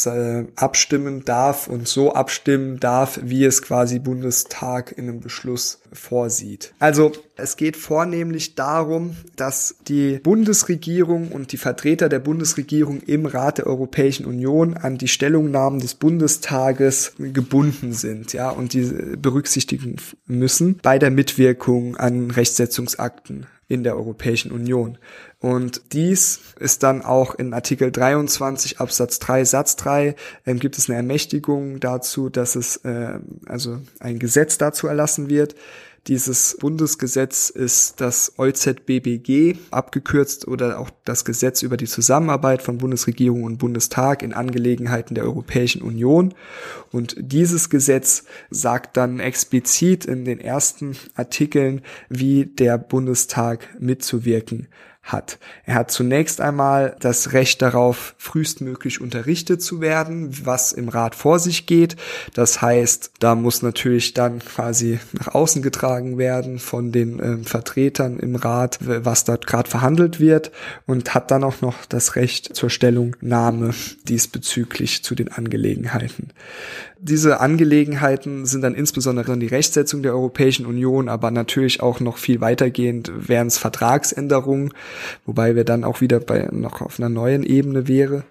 [0.06, 6.72] äh, abstimmen darf und so abstimmen darf, wie es quasi Bundestag in einem Beschluss vorsieht.
[6.78, 13.58] Also es geht vornehmlich darum, dass die Bundesregierung und die Vertreter der Bundesregierung im Rat
[13.58, 20.78] der Europäischen Union an die Stellungnahmen des Bundestages gebunden sind, ja, und die berücksichtigen müssen
[20.82, 24.98] bei der Mitwirkung an Rechtsetzungsakten in der Europäischen Union.
[25.40, 30.88] Und dies ist dann auch in Artikel 23 Absatz 3 Satz 3 ähm, gibt es
[30.88, 35.54] eine Ermächtigung dazu, dass es äh, also ein Gesetz dazu erlassen wird.
[36.06, 43.42] Dieses Bundesgesetz ist das EuZBBG, abgekürzt oder auch das Gesetz über die Zusammenarbeit von Bundesregierung
[43.42, 46.34] und Bundestag in Angelegenheiten der Europäischen Union.
[46.92, 54.68] Und dieses Gesetz sagt dann explizit in den ersten Artikeln, wie der Bundestag mitzuwirken
[55.04, 55.38] hat.
[55.66, 61.38] Er hat zunächst einmal das Recht darauf, frühestmöglich unterrichtet zu werden, was im Rat vor
[61.38, 61.96] sich geht.
[62.32, 68.18] Das heißt, da muss natürlich dann quasi nach außen getragen werden von den äh, Vertretern
[68.18, 70.50] im Rat, was dort gerade verhandelt wird
[70.86, 73.74] und hat dann auch noch das Recht zur Stellungnahme
[74.08, 76.30] diesbezüglich zu den Angelegenheiten.
[76.98, 82.40] Diese Angelegenheiten sind dann insbesondere die Rechtsetzung der Europäischen Union, aber natürlich auch noch viel
[82.40, 84.72] weitergehend wären es Vertragsänderungen,
[85.26, 88.24] wobei wir dann auch wieder bei noch auf einer neuen Ebene wäre.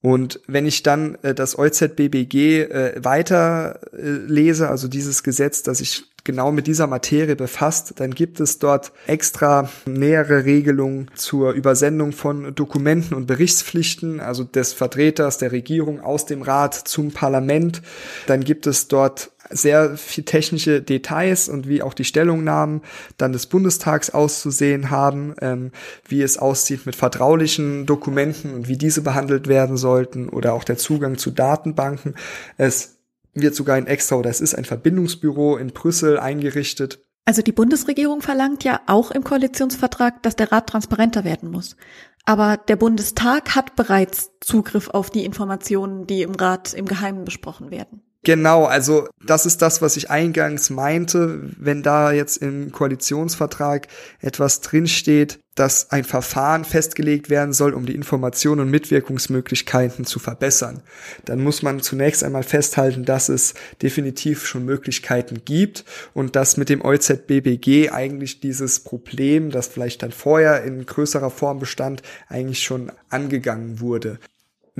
[0.00, 5.78] Und wenn ich dann äh, das EuZBBG äh, weiter äh, lese, also dieses Gesetz, das
[5.78, 12.12] sich genau mit dieser Materie befasst, dann gibt es dort extra nähere Regelungen zur Übersendung
[12.12, 17.80] von Dokumenten und Berichtspflichten, also des Vertreters der Regierung aus dem Rat zum Parlament.
[18.26, 22.82] Dann gibt es dort sehr viel technische Details und wie auch die Stellungnahmen
[23.16, 25.70] dann des Bundestags auszusehen haben, ähm,
[26.06, 30.76] wie es aussieht mit vertraulichen Dokumenten und wie diese behandelt werden sollten oder auch der
[30.76, 32.16] Zugang zu Datenbanken.
[32.58, 32.97] Es
[33.40, 37.04] wird sogar ein extra oder es ist ein Verbindungsbüro in Brüssel eingerichtet.
[37.24, 41.76] Also die Bundesregierung verlangt ja auch im Koalitionsvertrag, dass der Rat transparenter werden muss.
[42.24, 47.70] Aber der Bundestag hat bereits Zugriff auf die Informationen, die im Rat im Geheimen besprochen
[47.70, 48.02] werden.
[48.24, 51.50] Genau, also das ist das, was ich eingangs meinte.
[51.56, 53.86] Wenn da jetzt im Koalitionsvertrag
[54.20, 60.82] etwas drinsteht, dass ein Verfahren festgelegt werden soll, um die Informationen und Mitwirkungsmöglichkeiten zu verbessern,
[61.24, 66.68] dann muss man zunächst einmal festhalten, dass es definitiv schon Möglichkeiten gibt und dass mit
[66.68, 72.92] dem EuZBBG eigentlich dieses Problem, das vielleicht dann vorher in größerer Form bestand, eigentlich schon
[73.10, 74.18] angegangen wurde.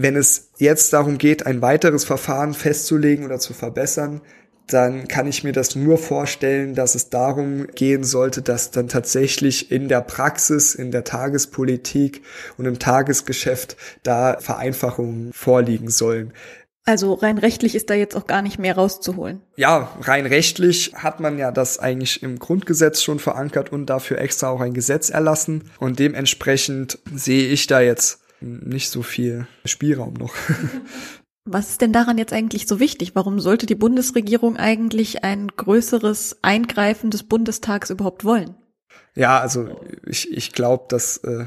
[0.01, 4.21] Wenn es jetzt darum geht, ein weiteres Verfahren festzulegen oder zu verbessern,
[4.69, 9.73] dann kann ich mir das nur vorstellen, dass es darum gehen sollte, dass dann tatsächlich
[9.73, 12.23] in der Praxis, in der Tagespolitik
[12.57, 16.33] und im Tagesgeschäft da Vereinfachungen vorliegen sollen.
[16.85, 19.41] Also rein rechtlich ist da jetzt auch gar nicht mehr rauszuholen.
[19.57, 24.49] Ja, rein rechtlich hat man ja das eigentlich im Grundgesetz schon verankert und dafür extra
[24.51, 25.73] auch ein Gesetz erlassen.
[25.81, 30.35] Und dementsprechend sehe ich da jetzt nicht so viel Spielraum noch.
[31.45, 33.15] Was ist denn daran jetzt eigentlich so wichtig?
[33.15, 38.55] Warum sollte die Bundesregierung eigentlich ein größeres Eingreifen des Bundestags überhaupt wollen?
[39.15, 41.47] Ja, also ich, ich glaube, dass äh,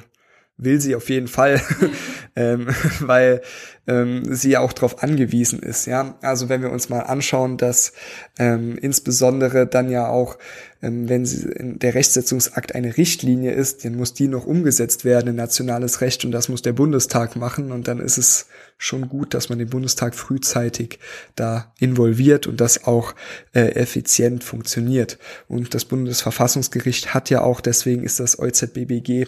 [0.57, 1.61] will sie auf jeden Fall,
[2.35, 2.67] ähm,
[2.99, 3.41] weil
[3.87, 5.87] ähm, sie ja auch darauf angewiesen ist.
[5.87, 7.93] Ja, also wenn wir uns mal anschauen, dass
[8.37, 10.37] ähm, insbesondere dann ja auch,
[10.83, 15.35] ähm, wenn sie, der Rechtsetzungsakt eine Richtlinie ist, dann muss die noch umgesetzt werden in
[15.35, 18.47] nationales Recht und das muss der Bundestag machen und dann ist es
[18.77, 20.99] schon gut, dass man den Bundestag frühzeitig
[21.35, 23.15] da involviert und das auch
[23.53, 25.17] äh, effizient funktioniert.
[25.47, 29.27] Und das Bundesverfassungsgericht hat ja auch, deswegen ist das EuZBBG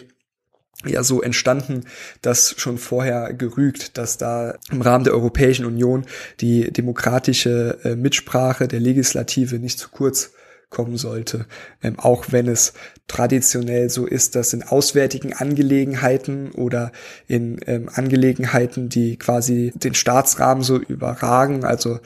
[0.84, 1.84] ja so entstanden,
[2.22, 6.04] dass schon vorher gerügt, dass da im Rahmen der Europäischen Union
[6.40, 10.32] die demokratische äh, Mitsprache der Legislative nicht zu kurz
[10.74, 11.46] kommen sollte,
[11.82, 12.74] ähm, auch wenn es
[13.06, 16.90] traditionell so ist, dass in auswärtigen Angelegenheiten oder
[17.28, 22.00] in ähm, Angelegenheiten, die quasi den Staatsrahmen so überragen, also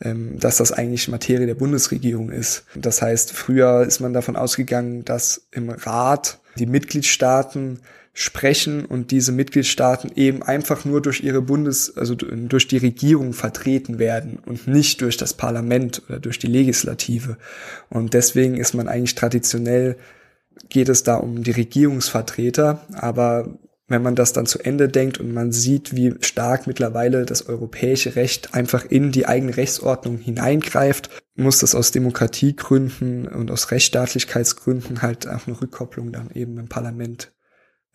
[0.00, 2.64] ähm, dass das eigentlich Materie der Bundesregierung ist.
[2.76, 7.80] Das heißt, früher ist man davon ausgegangen, dass im Rat die Mitgliedstaaten
[8.16, 13.98] sprechen und diese Mitgliedstaaten eben einfach nur durch ihre Bundes, also durch die Regierung vertreten
[13.98, 17.36] werden und nicht durch das Parlament oder durch die Legislative.
[17.90, 19.96] Und deswegen ist man eigentlich traditionell,
[20.68, 23.58] geht es da um die Regierungsvertreter, aber
[23.88, 28.14] wenn man das dann zu Ende denkt und man sieht, wie stark mittlerweile das europäische
[28.14, 35.28] Recht einfach in die eigene Rechtsordnung hineingreift, muss das aus Demokratiegründen und aus Rechtsstaatlichkeitsgründen halt
[35.28, 37.33] auch eine Rückkopplung dann eben im Parlament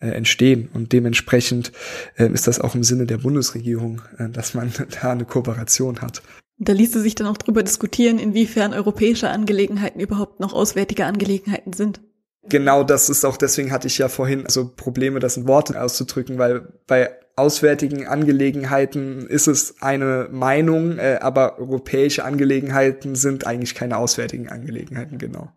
[0.00, 0.68] äh, entstehen.
[0.74, 1.72] Und dementsprechend
[2.16, 4.72] äh, ist das auch im Sinne der Bundesregierung, äh, dass man
[5.02, 6.22] da eine Kooperation hat.
[6.58, 12.00] Da ließe sich dann auch drüber diskutieren, inwiefern europäische Angelegenheiten überhaupt noch auswärtige Angelegenheiten sind.
[12.48, 16.38] Genau, das ist auch, deswegen hatte ich ja vorhin so Probleme, das in Worten auszudrücken,
[16.38, 23.96] weil bei auswärtigen Angelegenheiten ist es eine Meinung, äh, aber europäische Angelegenheiten sind eigentlich keine
[23.96, 25.50] auswärtigen Angelegenheiten, genau.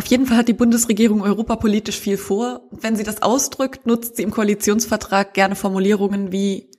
[0.00, 2.62] Auf jeden Fall hat die Bundesregierung europapolitisch viel vor.
[2.70, 6.70] Wenn sie das ausdrückt, nutzt sie im Koalitionsvertrag gerne Formulierungen wie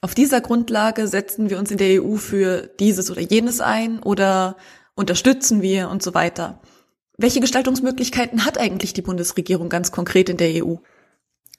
[0.00, 4.56] auf dieser Grundlage setzen wir uns in der EU für dieses oder jenes ein oder
[4.96, 6.60] unterstützen wir und so weiter.
[7.16, 10.74] Welche Gestaltungsmöglichkeiten hat eigentlich die Bundesregierung ganz konkret in der EU?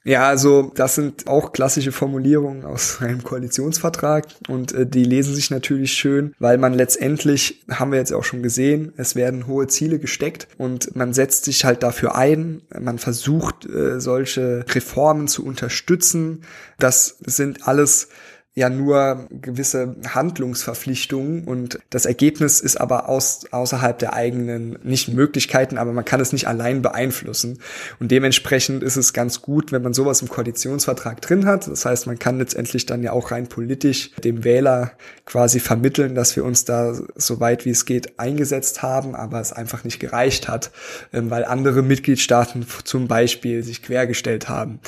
[0.08, 5.52] Ja, also das sind auch klassische Formulierungen aus einem Koalitionsvertrag und äh, die lesen sich
[5.52, 10.00] natürlich schön, weil man letztendlich, haben wir jetzt auch schon gesehen, es werden hohe Ziele
[10.00, 16.44] gesteckt und man setzt sich halt dafür ein, man versucht äh, solche Reformen zu unterstützen.
[16.80, 18.08] Das sind alles
[18.58, 25.78] ja nur gewisse Handlungsverpflichtungen und das Ergebnis ist aber aus, außerhalb der eigenen, nicht Möglichkeiten,
[25.78, 27.60] aber man kann es nicht allein beeinflussen.
[28.00, 31.68] Und dementsprechend ist es ganz gut, wenn man sowas im Koalitionsvertrag drin hat.
[31.68, 34.94] Das heißt, man kann letztendlich dann ja auch rein politisch dem Wähler
[35.28, 39.54] quasi vermitteln, dass wir uns da so weit wie es geht eingesetzt haben, aber es
[39.54, 40.72] einfach nicht gereicht hat,
[41.14, 44.80] ähm, weil andere Mitgliedstaaten zum Beispiel sich quergestellt haben.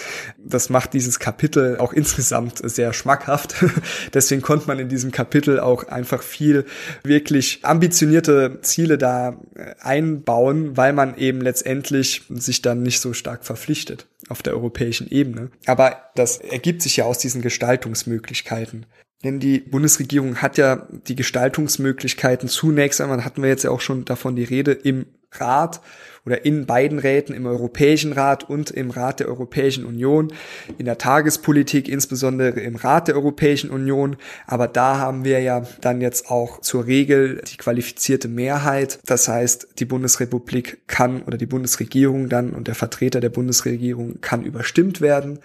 [0.43, 3.59] Das macht dieses Kapitel auch insgesamt sehr schmackhaft
[4.14, 6.66] Deswegen konnte man in diesem Kapitel auch einfach viel
[7.03, 13.45] wirklich ambitionierte Ziele da äh, einbauen, weil man eben letztendlich sich dann nicht so stark
[13.45, 15.51] verpflichtet auf der europäischen Ebene.
[15.66, 18.86] Aber das ergibt sich ja aus diesen Gestaltungsmöglichkeiten.
[19.24, 24.05] Denn die Bundesregierung hat ja die Gestaltungsmöglichkeiten zunächst einmal, hatten wir jetzt ja auch schon
[24.05, 25.82] davon die Rede, im Rat
[26.25, 30.34] oder in beiden Räten, im Europäischen Rat und im Rat der Europäischen Union,
[30.77, 34.17] in der Tagespolitik, insbesondere im Rat der Europäischen Union.
[34.45, 38.99] Aber da haben wir ja dann jetzt auch zur Regel die qualifizierte Mehrheit.
[39.05, 44.43] Das heißt, die Bundesrepublik kann oder die Bundesregierung dann und der Vertreter der Bundesregierung kann
[44.43, 45.39] überstimmt werden.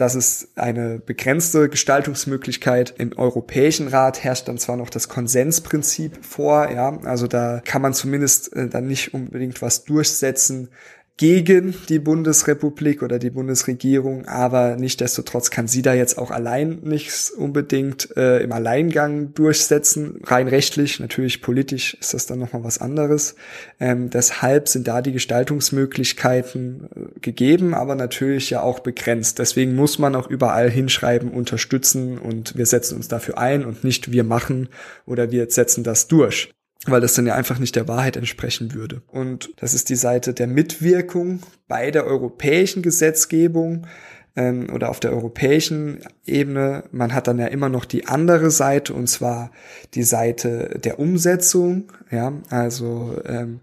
[0.00, 2.94] Das ist eine begrenzte Gestaltungsmöglichkeit.
[2.96, 7.92] Im Europäischen Rat herrscht dann zwar noch das Konsensprinzip vor, ja, also da kann man
[7.92, 10.70] zumindest äh, dann nicht unbedingt was durchsetzen,
[11.20, 17.30] gegen die Bundesrepublik oder die Bundesregierung, aber nichtdestotrotz kann sie da jetzt auch allein nichts
[17.30, 23.34] unbedingt äh, im Alleingang durchsetzen, rein rechtlich, natürlich politisch ist das dann nochmal was anderes.
[23.78, 29.38] Ähm, deshalb sind da die Gestaltungsmöglichkeiten äh, gegeben, aber natürlich ja auch begrenzt.
[29.38, 34.10] Deswegen muss man auch überall hinschreiben, unterstützen und wir setzen uns dafür ein und nicht
[34.10, 34.70] wir machen
[35.04, 36.50] oder wir setzen das durch
[36.86, 39.02] weil das dann ja einfach nicht der Wahrheit entsprechen würde.
[39.08, 43.86] Und das ist die Seite der Mitwirkung bei der europäischen Gesetzgebung
[44.34, 46.84] ähm, oder auf der europäischen Ebene.
[46.90, 49.50] Man hat dann ja immer noch die andere Seite und zwar
[49.94, 51.92] die Seite der Umsetzung.
[52.10, 53.60] Ja, also ähm,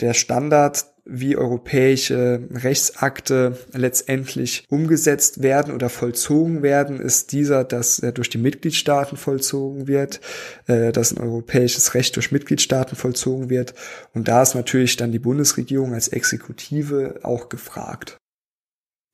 [0.00, 8.12] der Standard wie europäische Rechtsakte letztendlich umgesetzt werden oder vollzogen werden, ist dieser, dass er
[8.12, 10.20] durch die Mitgliedstaaten vollzogen wird,
[10.66, 13.74] äh, dass ein europäisches Recht durch Mitgliedstaaten vollzogen wird.
[14.14, 18.18] Und da ist natürlich dann die Bundesregierung als Exekutive auch gefragt.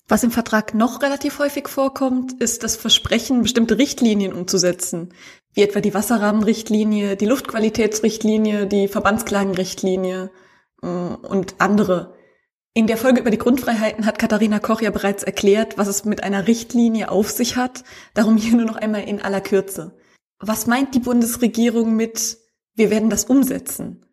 [0.08, 5.14] Was im Vertrag noch relativ häufig vorkommt, ist das Versprechen, bestimmte Richtlinien umzusetzen,
[5.54, 10.30] wie etwa die Wasserrahmenrichtlinie, die Luftqualitätsrichtlinie, die Verbandsklagenrichtlinie
[10.82, 12.14] und andere.
[12.74, 16.22] In der Folge über die Grundfreiheiten hat Katharina Koch ja bereits erklärt, was es mit
[16.22, 17.84] einer Richtlinie auf sich hat.
[18.14, 19.96] Darum hier nur noch einmal in aller Kürze.
[20.38, 22.38] Was meint die Bundesregierung mit,
[22.74, 24.06] wir werden das umsetzen?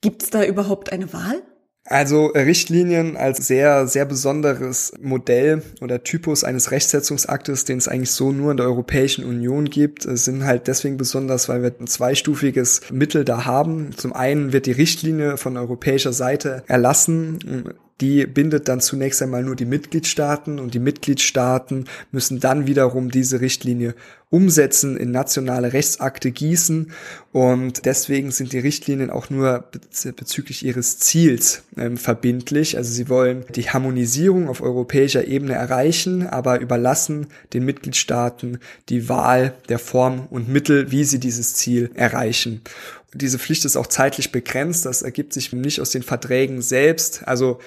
[0.00, 1.42] Gibt es da überhaupt eine Wahl?
[1.86, 8.10] Also äh, Richtlinien als sehr, sehr besonderes Modell oder Typus eines Rechtsetzungsaktes, den es eigentlich
[8.10, 11.86] so nur in der Europäischen Union gibt, äh, sind halt deswegen besonders, weil wir ein
[11.86, 13.90] zweistufiges Mittel da haben.
[13.96, 19.56] Zum einen wird die Richtlinie von europäischer Seite erlassen die bindet dann zunächst einmal nur
[19.56, 23.94] die Mitgliedstaaten und die Mitgliedstaaten müssen dann wiederum diese Richtlinie
[24.28, 26.90] umsetzen, in nationale Rechtsakte gießen
[27.32, 29.64] und deswegen sind die Richtlinien auch nur
[30.16, 32.76] bezüglich ihres Ziels ähm, verbindlich.
[32.76, 39.54] Also sie wollen die Harmonisierung auf europäischer Ebene erreichen, aber überlassen den Mitgliedstaaten die Wahl
[39.68, 42.62] der Form und Mittel, wie sie dieses Ziel erreichen.
[43.14, 44.84] Diese Pflicht ist auch zeitlich begrenzt.
[44.84, 47.26] Das ergibt sich nicht aus den Verträgen selbst.
[47.26, 47.60] Also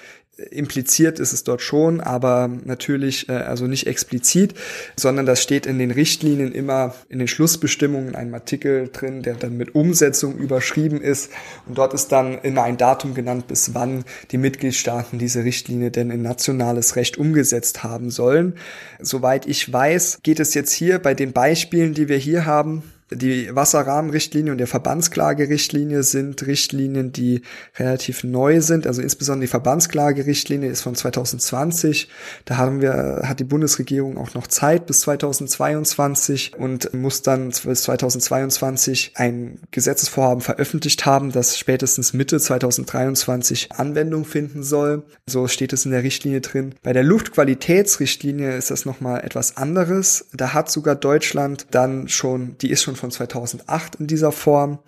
[0.52, 4.54] impliziert ist es dort schon, aber natürlich äh, also nicht explizit,
[4.96, 9.36] sondern das steht in den Richtlinien immer in den Schlussbestimmungen in einem Artikel drin, der
[9.36, 11.32] dann mit Umsetzung überschrieben ist
[11.68, 16.12] und dort ist dann immer ein Datum genannt, bis wann die Mitgliedstaaten diese Richtlinie denn
[16.12, 18.56] in nationales Recht umgesetzt haben sollen.
[19.00, 23.54] Soweit ich weiß, geht es jetzt hier bei den Beispielen, die wir hier haben, die
[23.56, 27.42] Wasserrahmenrichtlinie und der Verbandsklagerichtlinie sind Richtlinien, die
[27.78, 28.86] relativ neu sind.
[28.86, 32.10] Also insbesondere die Verbandsklagerichtlinie ist von 2020.
[32.46, 37.84] Da haben wir, hat die Bundesregierung auch noch Zeit bis 2022 und muss dann bis
[37.84, 45.04] 2022 ein Gesetzesvorhaben veröffentlicht haben, das spätestens Mitte 2023 Anwendung finden soll.
[45.26, 46.76] So steht es in der Richtlinie drin.
[46.84, 50.28] Bei der Luftqualitätsrichtlinie ist das nochmal etwas anderes.
[50.34, 54.80] Da hat sogar Deutschland dann schon, die ist schon von 2008 in dieser Form.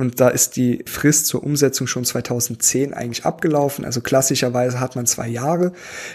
[0.00, 3.84] Und da ist die Frist zur Umsetzung schon 2010 eigentlich abgelaufen.
[3.84, 5.72] Also klassischerweise hat man zwei Jahre.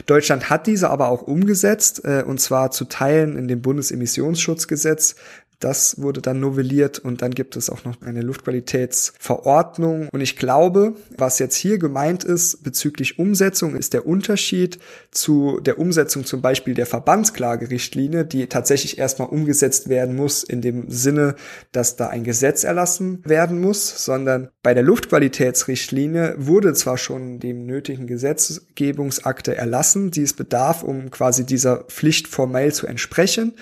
[0.08, 5.18] Deutschland hat diese aber auch umgesetzt, äh, und zwar zu Teilen in dem Bundesemissionsschutzgesetz.
[5.66, 10.10] Das wurde dann novelliert und dann gibt es auch noch eine Luftqualitätsverordnung.
[10.12, 14.78] Und ich glaube, was jetzt hier gemeint ist bezüglich Umsetzung, ist der Unterschied
[15.10, 20.92] zu der Umsetzung zum Beispiel der Verbandsklagerichtlinie, die tatsächlich erstmal umgesetzt werden muss in dem
[20.92, 21.34] Sinne,
[21.72, 27.66] dass da ein Gesetz erlassen werden muss, sondern bei der Luftqualitätsrichtlinie wurde zwar schon dem
[27.66, 33.56] nötigen Gesetzgebungsakte erlassen, die es bedarf, um quasi dieser Pflicht formell zu entsprechen,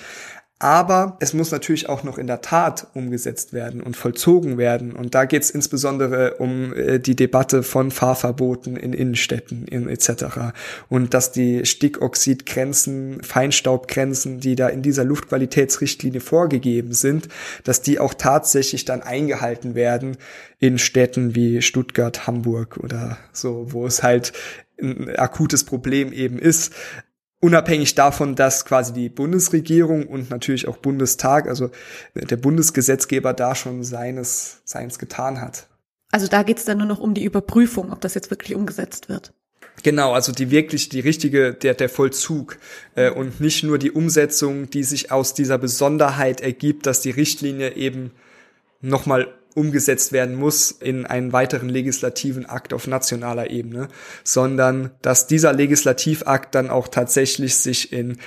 [0.64, 4.94] aber es muss natürlich auch noch in der Tat umgesetzt werden und vollzogen werden.
[4.94, 10.54] Und da geht es insbesondere um äh, die Debatte von Fahrverboten in Innenstädten in, etc.
[10.88, 17.28] Und dass die Stickoxidgrenzen, Feinstaubgrenzen, die da in dieser Luftqualitätsrichtlinie vorgegeben sind,
[17.66, 20.16] dass die auch tatsächlich dann eingehalten werden
[20.60, 24.32] in Städten wie Stuttgart, Hamburg oder so, wo es halt
[24.82, 26.74] ein akutes Problem eben ist
[27.44, 31.72] unabhängig davon, dass quasi die Bundesregierung und natürlich auch Bundestag, also
[32.16, 35.68] der Bundesgesetzgeber da schon seines, seins getan hat.
[36.12, 39.34] Also da geht's dann nur noch um die Überprüfung, ob das jetzt wirklich umgesetzt wird.
[39.82, 42.58] Genau, also die wirklich die richtige, der, der Vollzug
[42.96, 47.76] äh, und nicht nur die Umsetzung, die sich aus dieser Besonderheit ergibt, dass die Richtlinie
[47.76, 48.12] eben
[48.80, 53.88] nochmal umgesetzt werden muss in einen weiteren legislativen Akt auf nationaler Ebene,
[54.24, 58.18] sondern dass dieser Legislativakt dann auch tatsächlich sich in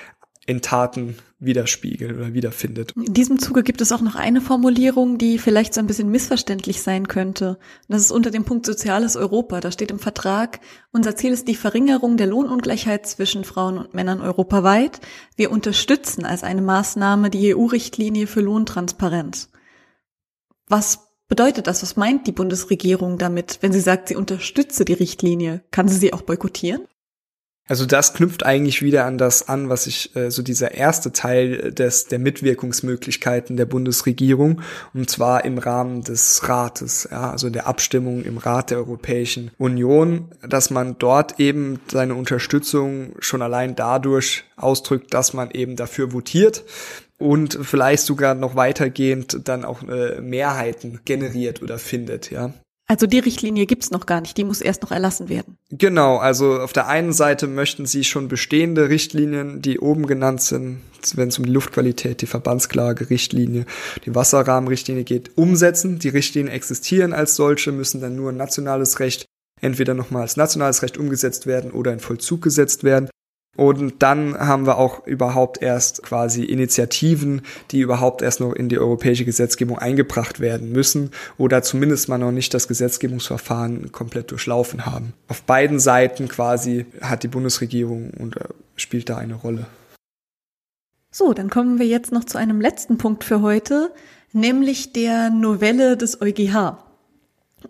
[0.47, 2.93] in Taten widerspiegelt oder wiederfindet.
[2.93, 6.83] In diesem Zuge gibt es auch noch eine Formulierung, die vielleicht so ein bisschen missverständlich
[6.83, 7.59] sein könnte.
[7.89, 9.61] Das ist unter dem Punkt Soziales Europa.
[9.61, 10.61] Da steht im Vertrag,
[10.93, 15.01] unser Ziel ist die Verringerung der Lohnungleichheit zwischen Frauen und Männern europaweit.
[15.35, 19.51] Wir unterstützen als eine Maßnahme die EU-Richtlinie für Lohntransparenz.
[20.69, 21.83] Was bedeutet das?
[21.83, 25.63] Was meint die Bundesregierung damit, wenn sie sagt, sie unterstütze die Richtlinie?
[25.71, 26.87] Kann sie sie auch boykottieren?
[27.69, 31.73] Also das knüpft eigentlich wieder an das an, was ich äh, so dieser erste Teil
[31.73, 34.63] des der Mitwirkungsmöglichkeiten der Bundesregierung
[34.95, 40.31] und zwar im Rahmen des Rates, ja, also der Abstimmung im Rat der Europäischen Union,
[40.49, 46.63] dass man dort eben seine Unterstützung schon allein dadurch ausdrückt, dass man eben dafür votiert
[47.19, 52.53] und vielleicht sogar noch weitergehend dann auch äh, Mehrheiten generiert oder findet, ja.
[52.89, 55.57] Also die Richtlinie gibt's noch gar nicht, die muss erst noch erlassen werden.
[55.71, 60.83] Genau, also auf der einen Seite möchten sie schon bestehende Richtlinien, die oben genannt sind,
[61.15, 63.67] wenn es um die Luftqualität, die Verbandsklage-Richtlinie,
[64.05, 65.99] die Wasserrahmenrichtlinie geht, umsetzen.
[65.99, 69.27] Die Richtlinien existieren als solche, müssen dann nur nationales Recht
[69.61, 73.09] entweder nochmal als nationales Recht umgesetzt werden oder in Vollzug gesetzt werden.
[73.57, 78.79] Und dann haben wir auch überhaupt erst quasi Initiativen, die überhaupt erst noch in die
[78.79, 85.15] europäische Gesetzgebung eingebracht werden müssen oder zumindest mal noch nicht das Gesetzgebungsverfahren komplett durchlaufen haben.
[85.29, 88.45] Auf beiden Seiten quasi hat die Bundesregierung und äh,
[88.77, 89.67] spielt da eine Rolle.
[91.11, 93.91] So, dann kommen wir jetzt noch zu einem letzten Punkt für heute,
[94.33, 96.86] nämlich der Novelle des EuGH.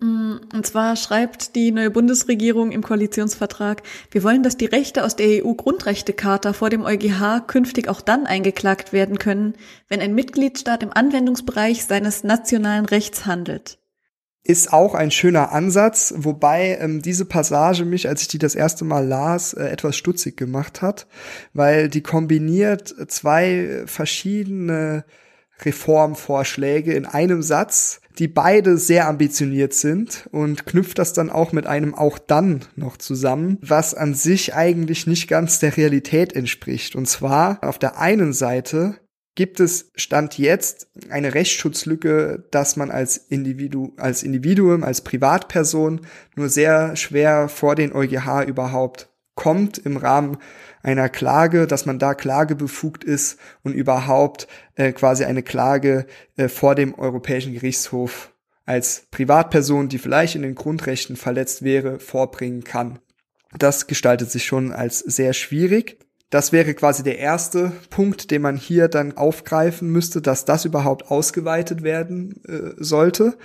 [0.00, 5.16] Mm, und zwar schreibt die neue Bundesregierung im Koalitionsvertrag, wir wollen, dass die Rechte aus
[5.16, 9.54] der EU-Grundrechtecharta vor dem EuGH künftig auch dann eingeklagt werden können,
[9.88, 13.78] wenn ein Mitgliedstaat im Anwendungsbereich seines nationalen Rechts handelt.
[14.42, 18.84] Ist auch ein schöner Ansatz, wobei ähm, diese Passage mich, als ich die das erste
[18.84, 21.08] Mal las, äh, etwas stutzig gemacht hat,
[21.52, 25.04] weil die kombiniert zwei verschiedene
[25.64, 31.66] Reformvorschläge in einem Satz, die beide sehr ambitioniert sind und knüpft das dann auch mit
[31.66, 36.96] einem auch dann noch zusammen, was an sich eigentlich nicht ganz der Realität entspricht.
[36.96, 38.96] Und zwar auf der einen Seite
[39.34, 46.00] gibt es Stand jetzt eine Rechtsschutzlücke, dass man als, Individu als Individuum, als Privatperson
[46.34, 50.38] nur sehr schwer vor den EuGH überhaupt kommt im Rahmen
[50.86, 56.06] einer Klage, dass man da klagebefugt ist und überhaupt äh, quasi eine Klage
[56.36, 58.32] äh, vor dem Europäischen Gerichtshof
[58.64, 63.00] als Privatperson, die vielleicht in den Grundrechten verletzt wäre, vorbringen kann.
[63.58, 65.98] Das gestaltet sich schon als sehr schwierig.
[66.30, 71.08] Das wäre quasi der erste Punkt, den man hier dann aufgreifen müsste, dass das überhaupt
[71.08, 73.38] ausgeweitet werden äh, sollte.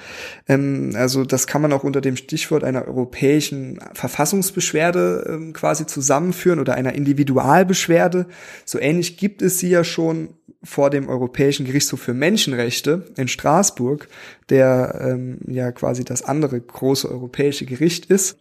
[0.48, 6.60] Ähm, also das kann man auch unter dem Stichwort einer europäischen Verfassungsbeschwerde ähm, quasi zusammenführen
[6.60, 8.26] oder einer Individualbeschwerde.
[8.66, 10.30] So ähnlich gibt es sie ja schon
[10.64, 14.08] vor dem Europäischen Gerichtshof für Menschenrechte in Straßburg,
[14.50, 18.38] der ähm, ja quasi das andere große europäische Gericht ist.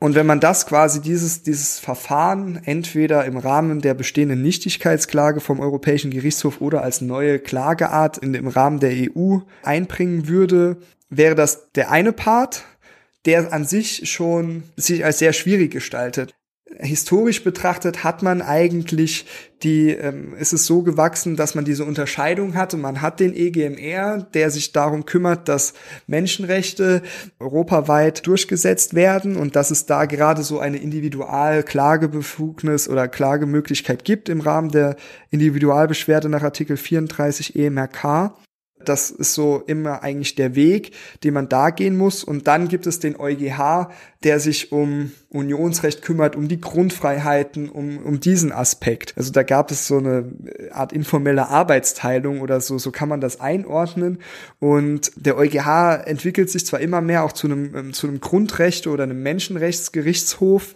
[0.00, 5.58] Und wenn man das quasi, dieses, dieses Verfahren entweder im Rahmen der bestehenden Nichtigkeitsklage vom
[5.58, 10.76] Europäischen Gerichtshof oder als neue Klageart in, im Rahmen der EU einbringen würde,
[11.10, 12.64] wäre das der eine Part,
[13.24, 16.37] der an sich schon sich als sehr schwierig gestaltet
[16.78, 19.24] historisch betrachtet hat man eigentlich
[19.62, 22.76] die, ähm, ist es so gewachsen, dass man diese Unterscheidung hatte.
[22.76, 25.72] Man hat den EGMR, der sich darum kümmert, dass
[26.06, 27.02] Menschenrechte
[27.40, 34.40] europaweit durchgesetzt werden und dass es da gerade so eine Individualklagebefugnis oder Klagemöglichkeit gibt im
[34.40, 34.96] Rahmen der
[35.30, 38.34] Individualbeschwerde nach Artikel 34 EMRK.
[38.88, 40.92] Das ist so immer eigentlich der Weg,
[41.24, 42.24] den man da gehen muss.
[42.24, 43.90] Und dann gibt es den EuGH,
[44.24, 49.12] der sich um Unionsrecht kümmert, um die Grundfreiheiten, um, um diesen Aspekt.
[49.16, 50.32] Also da gab es so eine
[50.72, 54.18] Art informelle Arbeitsteilung oder so, so kann man das einordnen.
[54.58, 59.04] Und der EuGH entwickelt sich zwar immer mehr auch zu einem, zu einem Grundrecht oder
[59.04, 60.74] einem Menschenrechtsgerichtshof,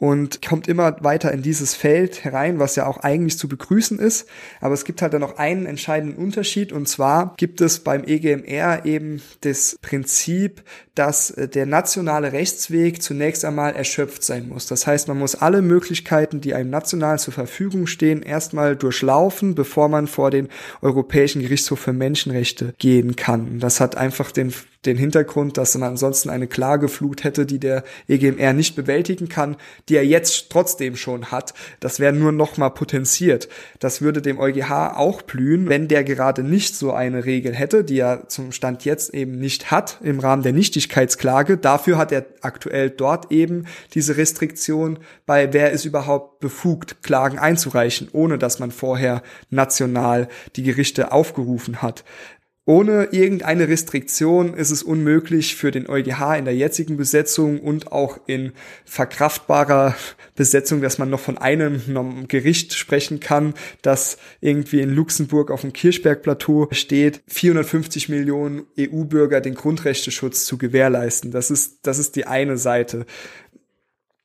[0.00, 4.26] und kommt immer weiter in dieses Feld herein, was ja auch eigentlich zu begrüßen ist.
[4.60, 8.86] Aber es gibt halt dann noch einen entscheidenden Unterschied und zwar gibt es beim EGMR
[8.86, 10.62] eben das Prinzip,
[10.94, 14.66] dass äh, der nationale Rechtsweg zunächst einmal erschöpft sein muss.
[14.66, 19.90] Das heißt, man muss alle Möglichkeiten, die einem national zur Verfügung stehen, erstmal durchlaufen, bevor
[19.90, 20.48] man vor den
[20.80, 23.58] Europäischen Gerichtshof für Menschenrechte gehen kann.
[23.60, 24.50] Das hat einfach den
[24.86, 29.56] den Hintergrund, dass man ansonsten eine Klageflut hätte, die der EGMR nicht bewältigen kann,
[29.88, 31.52] die er jetzt trotzdem schon hat.
[31.80, 33.48] Das wäre nur noch mal potenziert.
[33.78, 37.98] Das würde dem EuGH auch blühen, wenn der gerade nicht so eine Regel hätte, die
[37.98, 41.58] er zum Stand jetzt eben nicht hat im Rahmen der Nichtigkeitsklage.
[41.58, 48.08] Dafür hat er aktuell dort eben diese Restriktion bei wer ist überhaupt befugt, Klagen einzureichen,
[48.12, 52.04] ohne dass man vorher national die Gerichte aufgerufen hat.
[52.70, 58.20] Ohne irgendeine Restriktion ist es unmöglich für den EuGH in der jetzigen Besetzung und auch
[58.28, 58.52] in
[58.84, 59.96] verkraftbarer
[60.36, 65.72] Besetzung, dass man noch von einem Gericht sprechen kann, das irgendwie in Luxemburg auf dem
[65.72, 71.32] Kirchbergplateau steht, 450 Millionen EU-Bürger den Grundrechteschutz zu gewährleisten.
[71.32, 73.04] Das ist, das ist die eine Seite.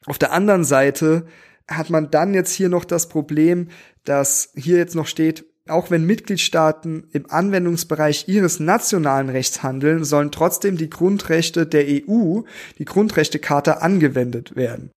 [0.06, 1.26] Auf der anderen Seite
[1.68, 3.70] hat man dann jetzt hier noch das Problem,
[4.04, 10.32] dass hier jetzt noch steht, auch wenn Mitgliedstaaten im Anwendungsbereich ihres nationalen Rechts handeln, sollen
[10.32, 12.42] trotzdem die Grundrechte der EU,
[12.78, 14.92] die Grundrechtecharta, angewendet werden.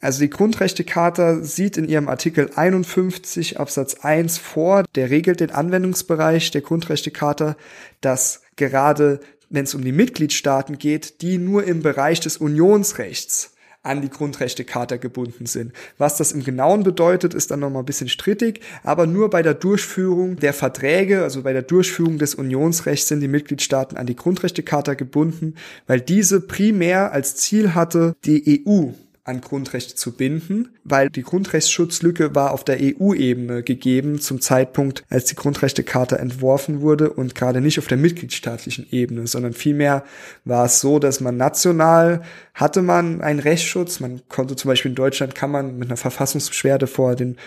[0.00, 6.50] Also die Grundrechtecharta sieht in ihrem Artikel 51 Absatz 1 vor, der regelt den Anwendungsbereich
[6.50, 7.56] der Grundrechtecharta,
[8.00, 13.53] dass gerade wenn es um die Mitgliedstaaten geht, die nur im Bereich des Unionsrechts
[13.84, 15.72] an die Grundrechtecharta gebunden sind.
[15.98, 19.54] Was das im Genauen bedeutet, ist dann nochmal ein bisschen strittig, aber nur bei der
[19.54, 24.94] Durchführung der Verträge, also bei der Durchführung des Unionsrechts sind die Mitgliedstaaten an die Grundrechtecharta
[24.94, 25.54] gebunden,
[25.86, 28.92] weil diese primär als Ziel hatte, die EU
[29.24, 35.24] an Grundrechte zu binden, weil die Grundrechtsschutzlücke war auf der EU-Ebene gegeben zum Zeitpunkt, als
[35.24, 40.04] die Grundrechtecharta entworfen wurde und gerade nicht auf der mitgliedstaatlichen Ebene, sondern vielmehr
[40.44, 42.22] war es so, dass man national
[42.52, 46.86] hatte man einen Rechtsschutz, man konnte zum Beispiel in Deutschland kann man mit einer Verfassungsbeschwerde
[46.86, 47.38] vor den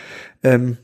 [0.44, 0.78] ähm,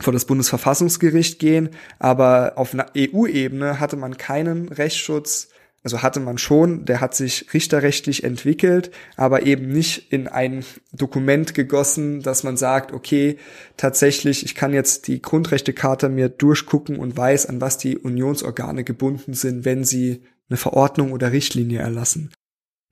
[0.00, 5.48] vor das Bundesverfassungsgericht gehen, aber auf einer EU-Ebene hatte man keinen Rechtsschutz
[5.88, 11.54] also hatte man schon, der hat sich richterrechtlich entwickelt, aber eben nicht in ein Dokument
[11.54, 13.38] gegossen, dass man sagt, okay,
[13.78, 19.32] tatsächlich, ich kann jetzt die Grundrechtecharta mir durchgucken und weiß, an was die Unionsorgane gebunden
[19.32, 22.32] sind, wenn sie eine Verordnung oder Richtlinie erlassen.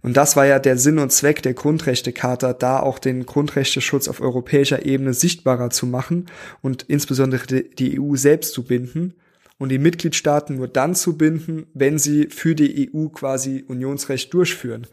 [0.03, 4.23] Und das war ja der Sinn und Zweck der Grundrechtecharta, da auch den Grundrechteschutz auf
[4.23, 6.31] europäischer Ebene sichtbarer zu machen
[6.63, 9.17] und insbesondere die EU selbst zu binden
[9.59, 14.87] und die Mitgliedstaaten nur dann zu binden, wenn sie für die EU quasi Unionsrecht durchführen.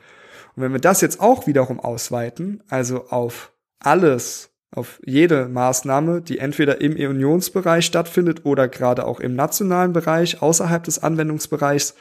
[0.56, 6.38] Und wenn wir das jetzt auch wiederum ausweiten, also auf alles, auf jede Maßnahme, die
[6.38, 11.96] entweder im Unionsbereich stattfindet oder gerade auch im nationalen Bereich, außerhalb des Anwendungsbereichs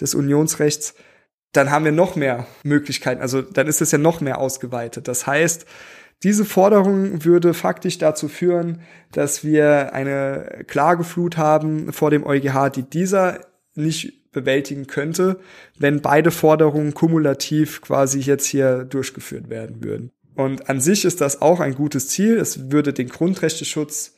[0.00, 0.94] des Unionsrechts,
[1.52, 3.20] dann haben wir noch mehr Möglichkeiten.
[3.20, 5.08] Also dann ist es ja noch mehr ausgeweitet.
[5.08, 5.66] Das heißt,
[6.22, 8.80] diese Forderung würde faktisch dazu führen,
[9.12, 13.40] dass wir eine Klageflut haben vor dem EuGH, die dieser
[13.74, 15.40] nicht bewältigen könnte,
[15.78, 20.10] wenn beide Forderungen kumulativ quasi jetzt hier durchgeführt werden würden.
[20.34, 22.36] Und an sich ist das auch ein gutes Ziel.
[22.36, 24.14] Es würde den Grundrechteschutz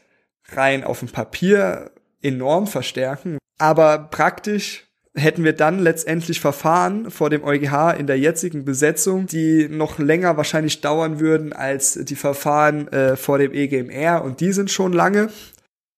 [0.50, 1.92] rein auf dem Papier
[2.22, 3.38] enorm verstärken.
[3.58, 9.68] Aber praktisch hätten wir dann letztendlich Verfahren vor dem EuGH in der jetzigen Besetzung, die
[9.68, 14.70] noch länger wahrscheinlich dauern würden als die Verfahren äh, vor dem EGMR und die sind
[14.70, 15.30] schon lange.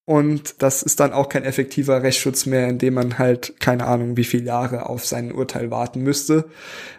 [0.05, 4.23] Und das ist dann auch kein effektiver Rechtsschutz mehr, indem man halt keine Ahnung, wie
[4.23, 6.49] viele Jahre auf sein Urteil warten müsste,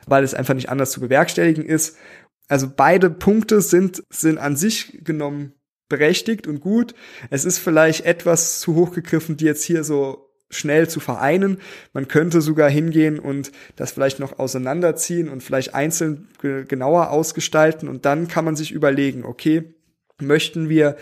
[0.06, 1.96] weil es einfach nicht anders zu bewerkstelligen ist.
[2.48, 5.52] Also beide Punkte sind, sind an sich genommen
[5.88, 6.94] berechtigt und gut.
[7.28, 11.58] Es ist vielleicht etwas zu hoch gegriffen, die jetzt hier so schnell zu vereinen.
[11.92, 18.04] Man könnte sogar hingehen und das vielleicht noch auseinanderziehen und vielleicht einzeln genauer ausgestalten und
[18.04, 19.74] dann kann man sich überlegen, okay,
[20.20, 20.96] möchten wir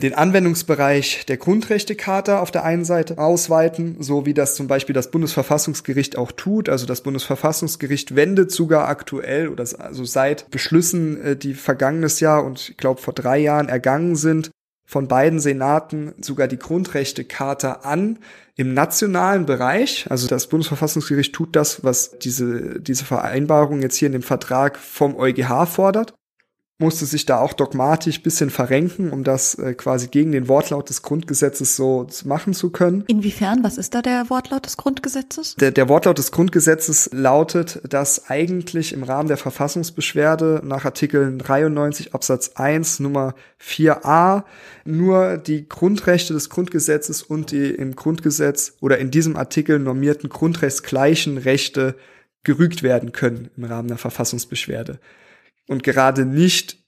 [0.00, 5.10] den Anwendungsbereich der Grundrechtecharta auf der einen Seite ausweiten, so wie das zum Beispiel das
[5.10, 6.68] Bundesverfassungsgericht auch tut.
[6.68, 12.70] Also das Bundesverfassungsgericht wendet sogar aktuell oder also seit Beschlüssen, äh, die vergangenes Jahr und
[12.70, 14.50] ich glaube vor drei Jahren ergangen sind,
[14.90, 18.18] von beiden Senaten sogar die Grundrechtecharta an
[18.56, 20.10] im nationalen Bereich.
[20.10, 25.14] Also das Bundesverfassungsgericht tut das, was diese, diese Vereinbarung jetzt hier in dem Vertrag vom
[25.14, 26.14] EuGH fordert
[26.80, 31.02] musste sich da auch dogmatisch bisschen verrenken, um das äh, quasi gegen den Wortlaut des
[31.02, 33.04] Grundgesetzes so machen zu können.
[33.06, 33.62] Inwiefern?
[33.62, 35.54] Was ist da der Wortlaut des Grundgesetzes?
[35.56, 42.14] Der, der Wortlaut des Grundgesetzes lautet, dass eigentlich im Rahmen der Verfassungsbeschwerde nach Artikel 93
[42.14, 44.44] Absatz 1 Nummer 4a
[44.84, 51.38] nur die Grundrechte des Grundgesetzes und die im Grundgesetz oder in diesem Artikel normierten grundrechtsgleichen
[51.38, 51.94] Rechte
[52.42, 54.98] gerügt werden können im Rahmen der Verfassungsbeschwerde.
[55.70, 56.78] Und gerade nicht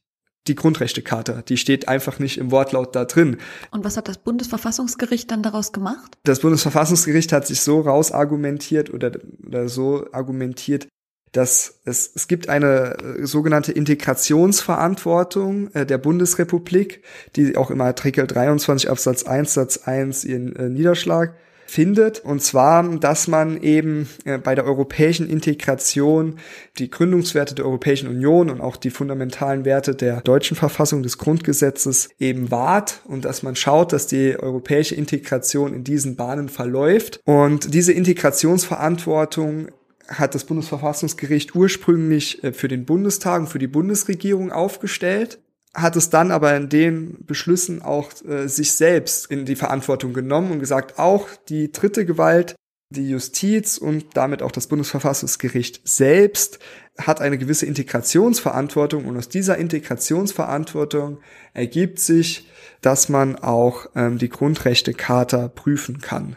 [0.48, 1.42] die Grundrechtecharta.
[1.42, 3.36] Die steht einfach nicht im Wortlaut da drin.
[3.70, 6.18] Und was hat das Bundesverfassungsgericht dann daraus gemacht?
[6.24, 9.12] Das Bundesverfassungsgericht hat sich so rausargumentiert oder,
[9.46, 10.88] oder so argumentiert,
[11.30, 17.04] dass es, es gibt eine äh, sogenannte Integrationsverantwortung äh, der Bundesrepublik,
[17.36, 21.36] die auch im Artikel 23 Absatz 1 Satz 1 ihren äh, Niederschlag
[21.72, 22.20] findet.
[22.20, 26.38] Und zwar, dass man eben äh, bei der europäischen Integration
[26.78, 32.10] die Gründungswerte der Europäischen Union und auch die fundamentalen Werte der deutschen Verfassung des Grundgesetzes
[32.18, 37.20] eben wahrt und dass man schaut, dass die europäische Integration in diesen Bahnen verläuft.
[37.24, 39.68] Und diese Integrationsverantwortung
[40.08, 45.38] hat das Bundesverfassungsgericht ursprünglich äh, für den Bundestag und für die Bundesregierung aufgestellt
[45.74, 50.52] hat es dann aber in den Beschlüssen auch äh, sich selbst in die Verantwortung genommen
[50.52, 52.54] und gesagt, auch die dritte Gewalt,
[52.90, 56.58] die Justiz und damit auch das Bundesverfassungsgericht selbst
[56.98, 61.20] hat eine gewisse Integrationsverantwortung und aus dieser Integrationsverantwortung
[61.54, 62.48] ergibt sich,
[62.82, 66.36] dass man auch ähm, die Grundrechtecharta prüfen kann.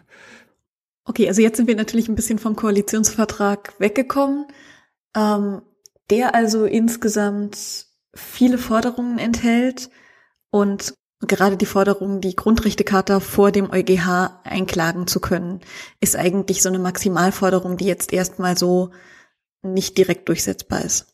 [1.03, 4.47] Okay, also jetzt sind wir natürlich ein bisschen vom Koalitionsvertrag weggekommen,
[5.15, 5.61] ähm,
[6.09, 9.89] der also insgesamt viele Forderungen enthält
[10.49, 15.61] und gerade die Forderung, die Grundrechtecharta vor dem EuGH einklagen zu können,
[15.99, 18.91] ist eigentlich so eine Maximalforderung, die jetzt erstmal so
[19.61, 21.07] nicht direkt durchsetzbar ist.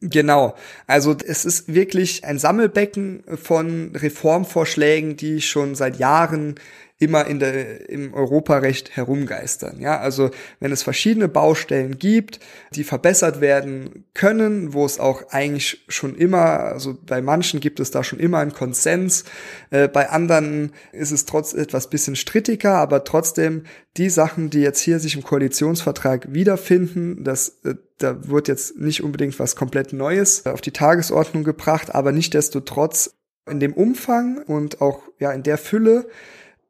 [0.00, 0.56] Genau.
[0.88, 6.56] Also es ist wirklich ein Sammelbecken von Reformvorschlägen, die schon seit Jahren
[7.02, 9.80] immer in der, im Europarecht herumgeistern.
[9.80, 10.30] Ja, also
[10.60, 12.38] wenn es verschiedene Baustellen gibt,
[12.74, 17.90] die verbessert werden können, wo es auch eigentlich schon immer, also bei manchen gibt es
[17.90, 19.24] da schon immer einen Konsens,
[19.70, 23.64] äh, bei anderen ist es trotz etwas bisschen strittiger, aber trotzdem
[23.96, 29.02] die Sachen, die jetzt hier sich im Koalitionsvertrag wiederfinden, das äh, da wird jetzt nicht
[29.02, 33.14] unbedingt was komplett Neues auf die Tagesordnung gebracht, aber nichtdestotrotz
[33.48, 36.06] in dem Umfang und auch ja in der Fülle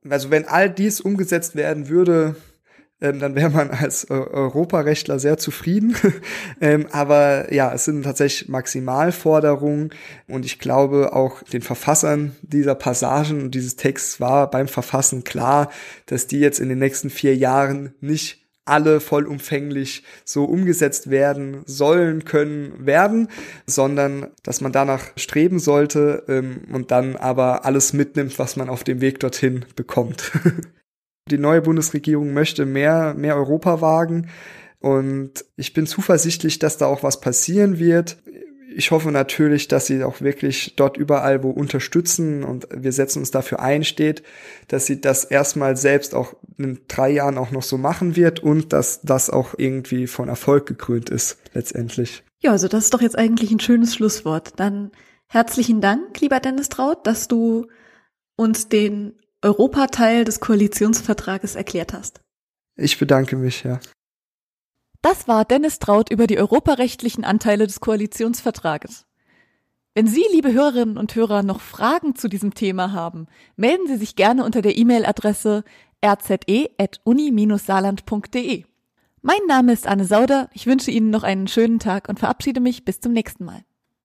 [0.09, 2.37] also wenn all dies umgesetzt werden würde,
[3.03, 5.97] ähm, dann wäre man als Europarechtler sehr zufrieden.
[6.61, 9.91] ähm, aber ja, es sind tatsächlich Maximalforderungen
[10.29, 15.71] und ich glaube auch den Verfassern dieser Passagen und dieses Texts war beim Verfassen klar,
[16.07, 22.25] dass die jetzt in den nächsten vier Jahren nicht alle vollumfänglich so umgesetzt werden sollen,
[22.25, 23.29] können, werden,
[23.67, 28.85] sondern dass man danach streben sollte ähm, und dann aber alles mitnimmt, was man auf
[28.85, 30.33] dem Weg dorthin bekommt.
[31.31, 34.29] Die neue Bundesregierung möchte mehr, mehr Europa wagen.
[34.81, 38.17] Und ich bin zuversichtlich, dass da auch was passieren wird
[38.77, 43.31] ich hoffe natürlich, dass sie auch wirklich dort überall, wo unterstützen und wir setzen uns
[43.31, 44.23] dafür ein, steht,
[44.69, 48.73] dass sie das erstmal selbst auch in drei Jahren auch noch so machen wird und
[48.73, 52.23] dass das auch irgendwie von Erfolg gekrönt ist, letztendlich.
[52.41, 54.55] Ja, also das ist doch jetzt eigentlich ein schönes Schlusswort.
[54.57, 54.91] Dann
[55.29, 57.69] herzlichen Dank, lieber Dennis Traut, dass du
[58.37, 62.21] uns den Europateil des Koalitionsvertrages erklärt hast.
[62.77, 63.81] Ich bedanke mich, ja.
[65.03, 69.07] Das war Dennis Traut über die europarechtlichen Anteile des Koalitionsvertrages.
[69.95, 73.27] Wenn Sie, liebe Hörerinnen und Hörer, noch Fragen zu diesem Thema haben,
[73.57, 75.65] melden Sie sich gerne unter der E-Mail-Adresse
[76.05, 78.65] rze.uni-saarland.de.
[79.21, 82.85] Mein Name ist Anne Sauder, ich wünsche Ihnen noch einen schönen Tag und verabschiede mich
[82.85, 83.63] bis zum nächsten Mal.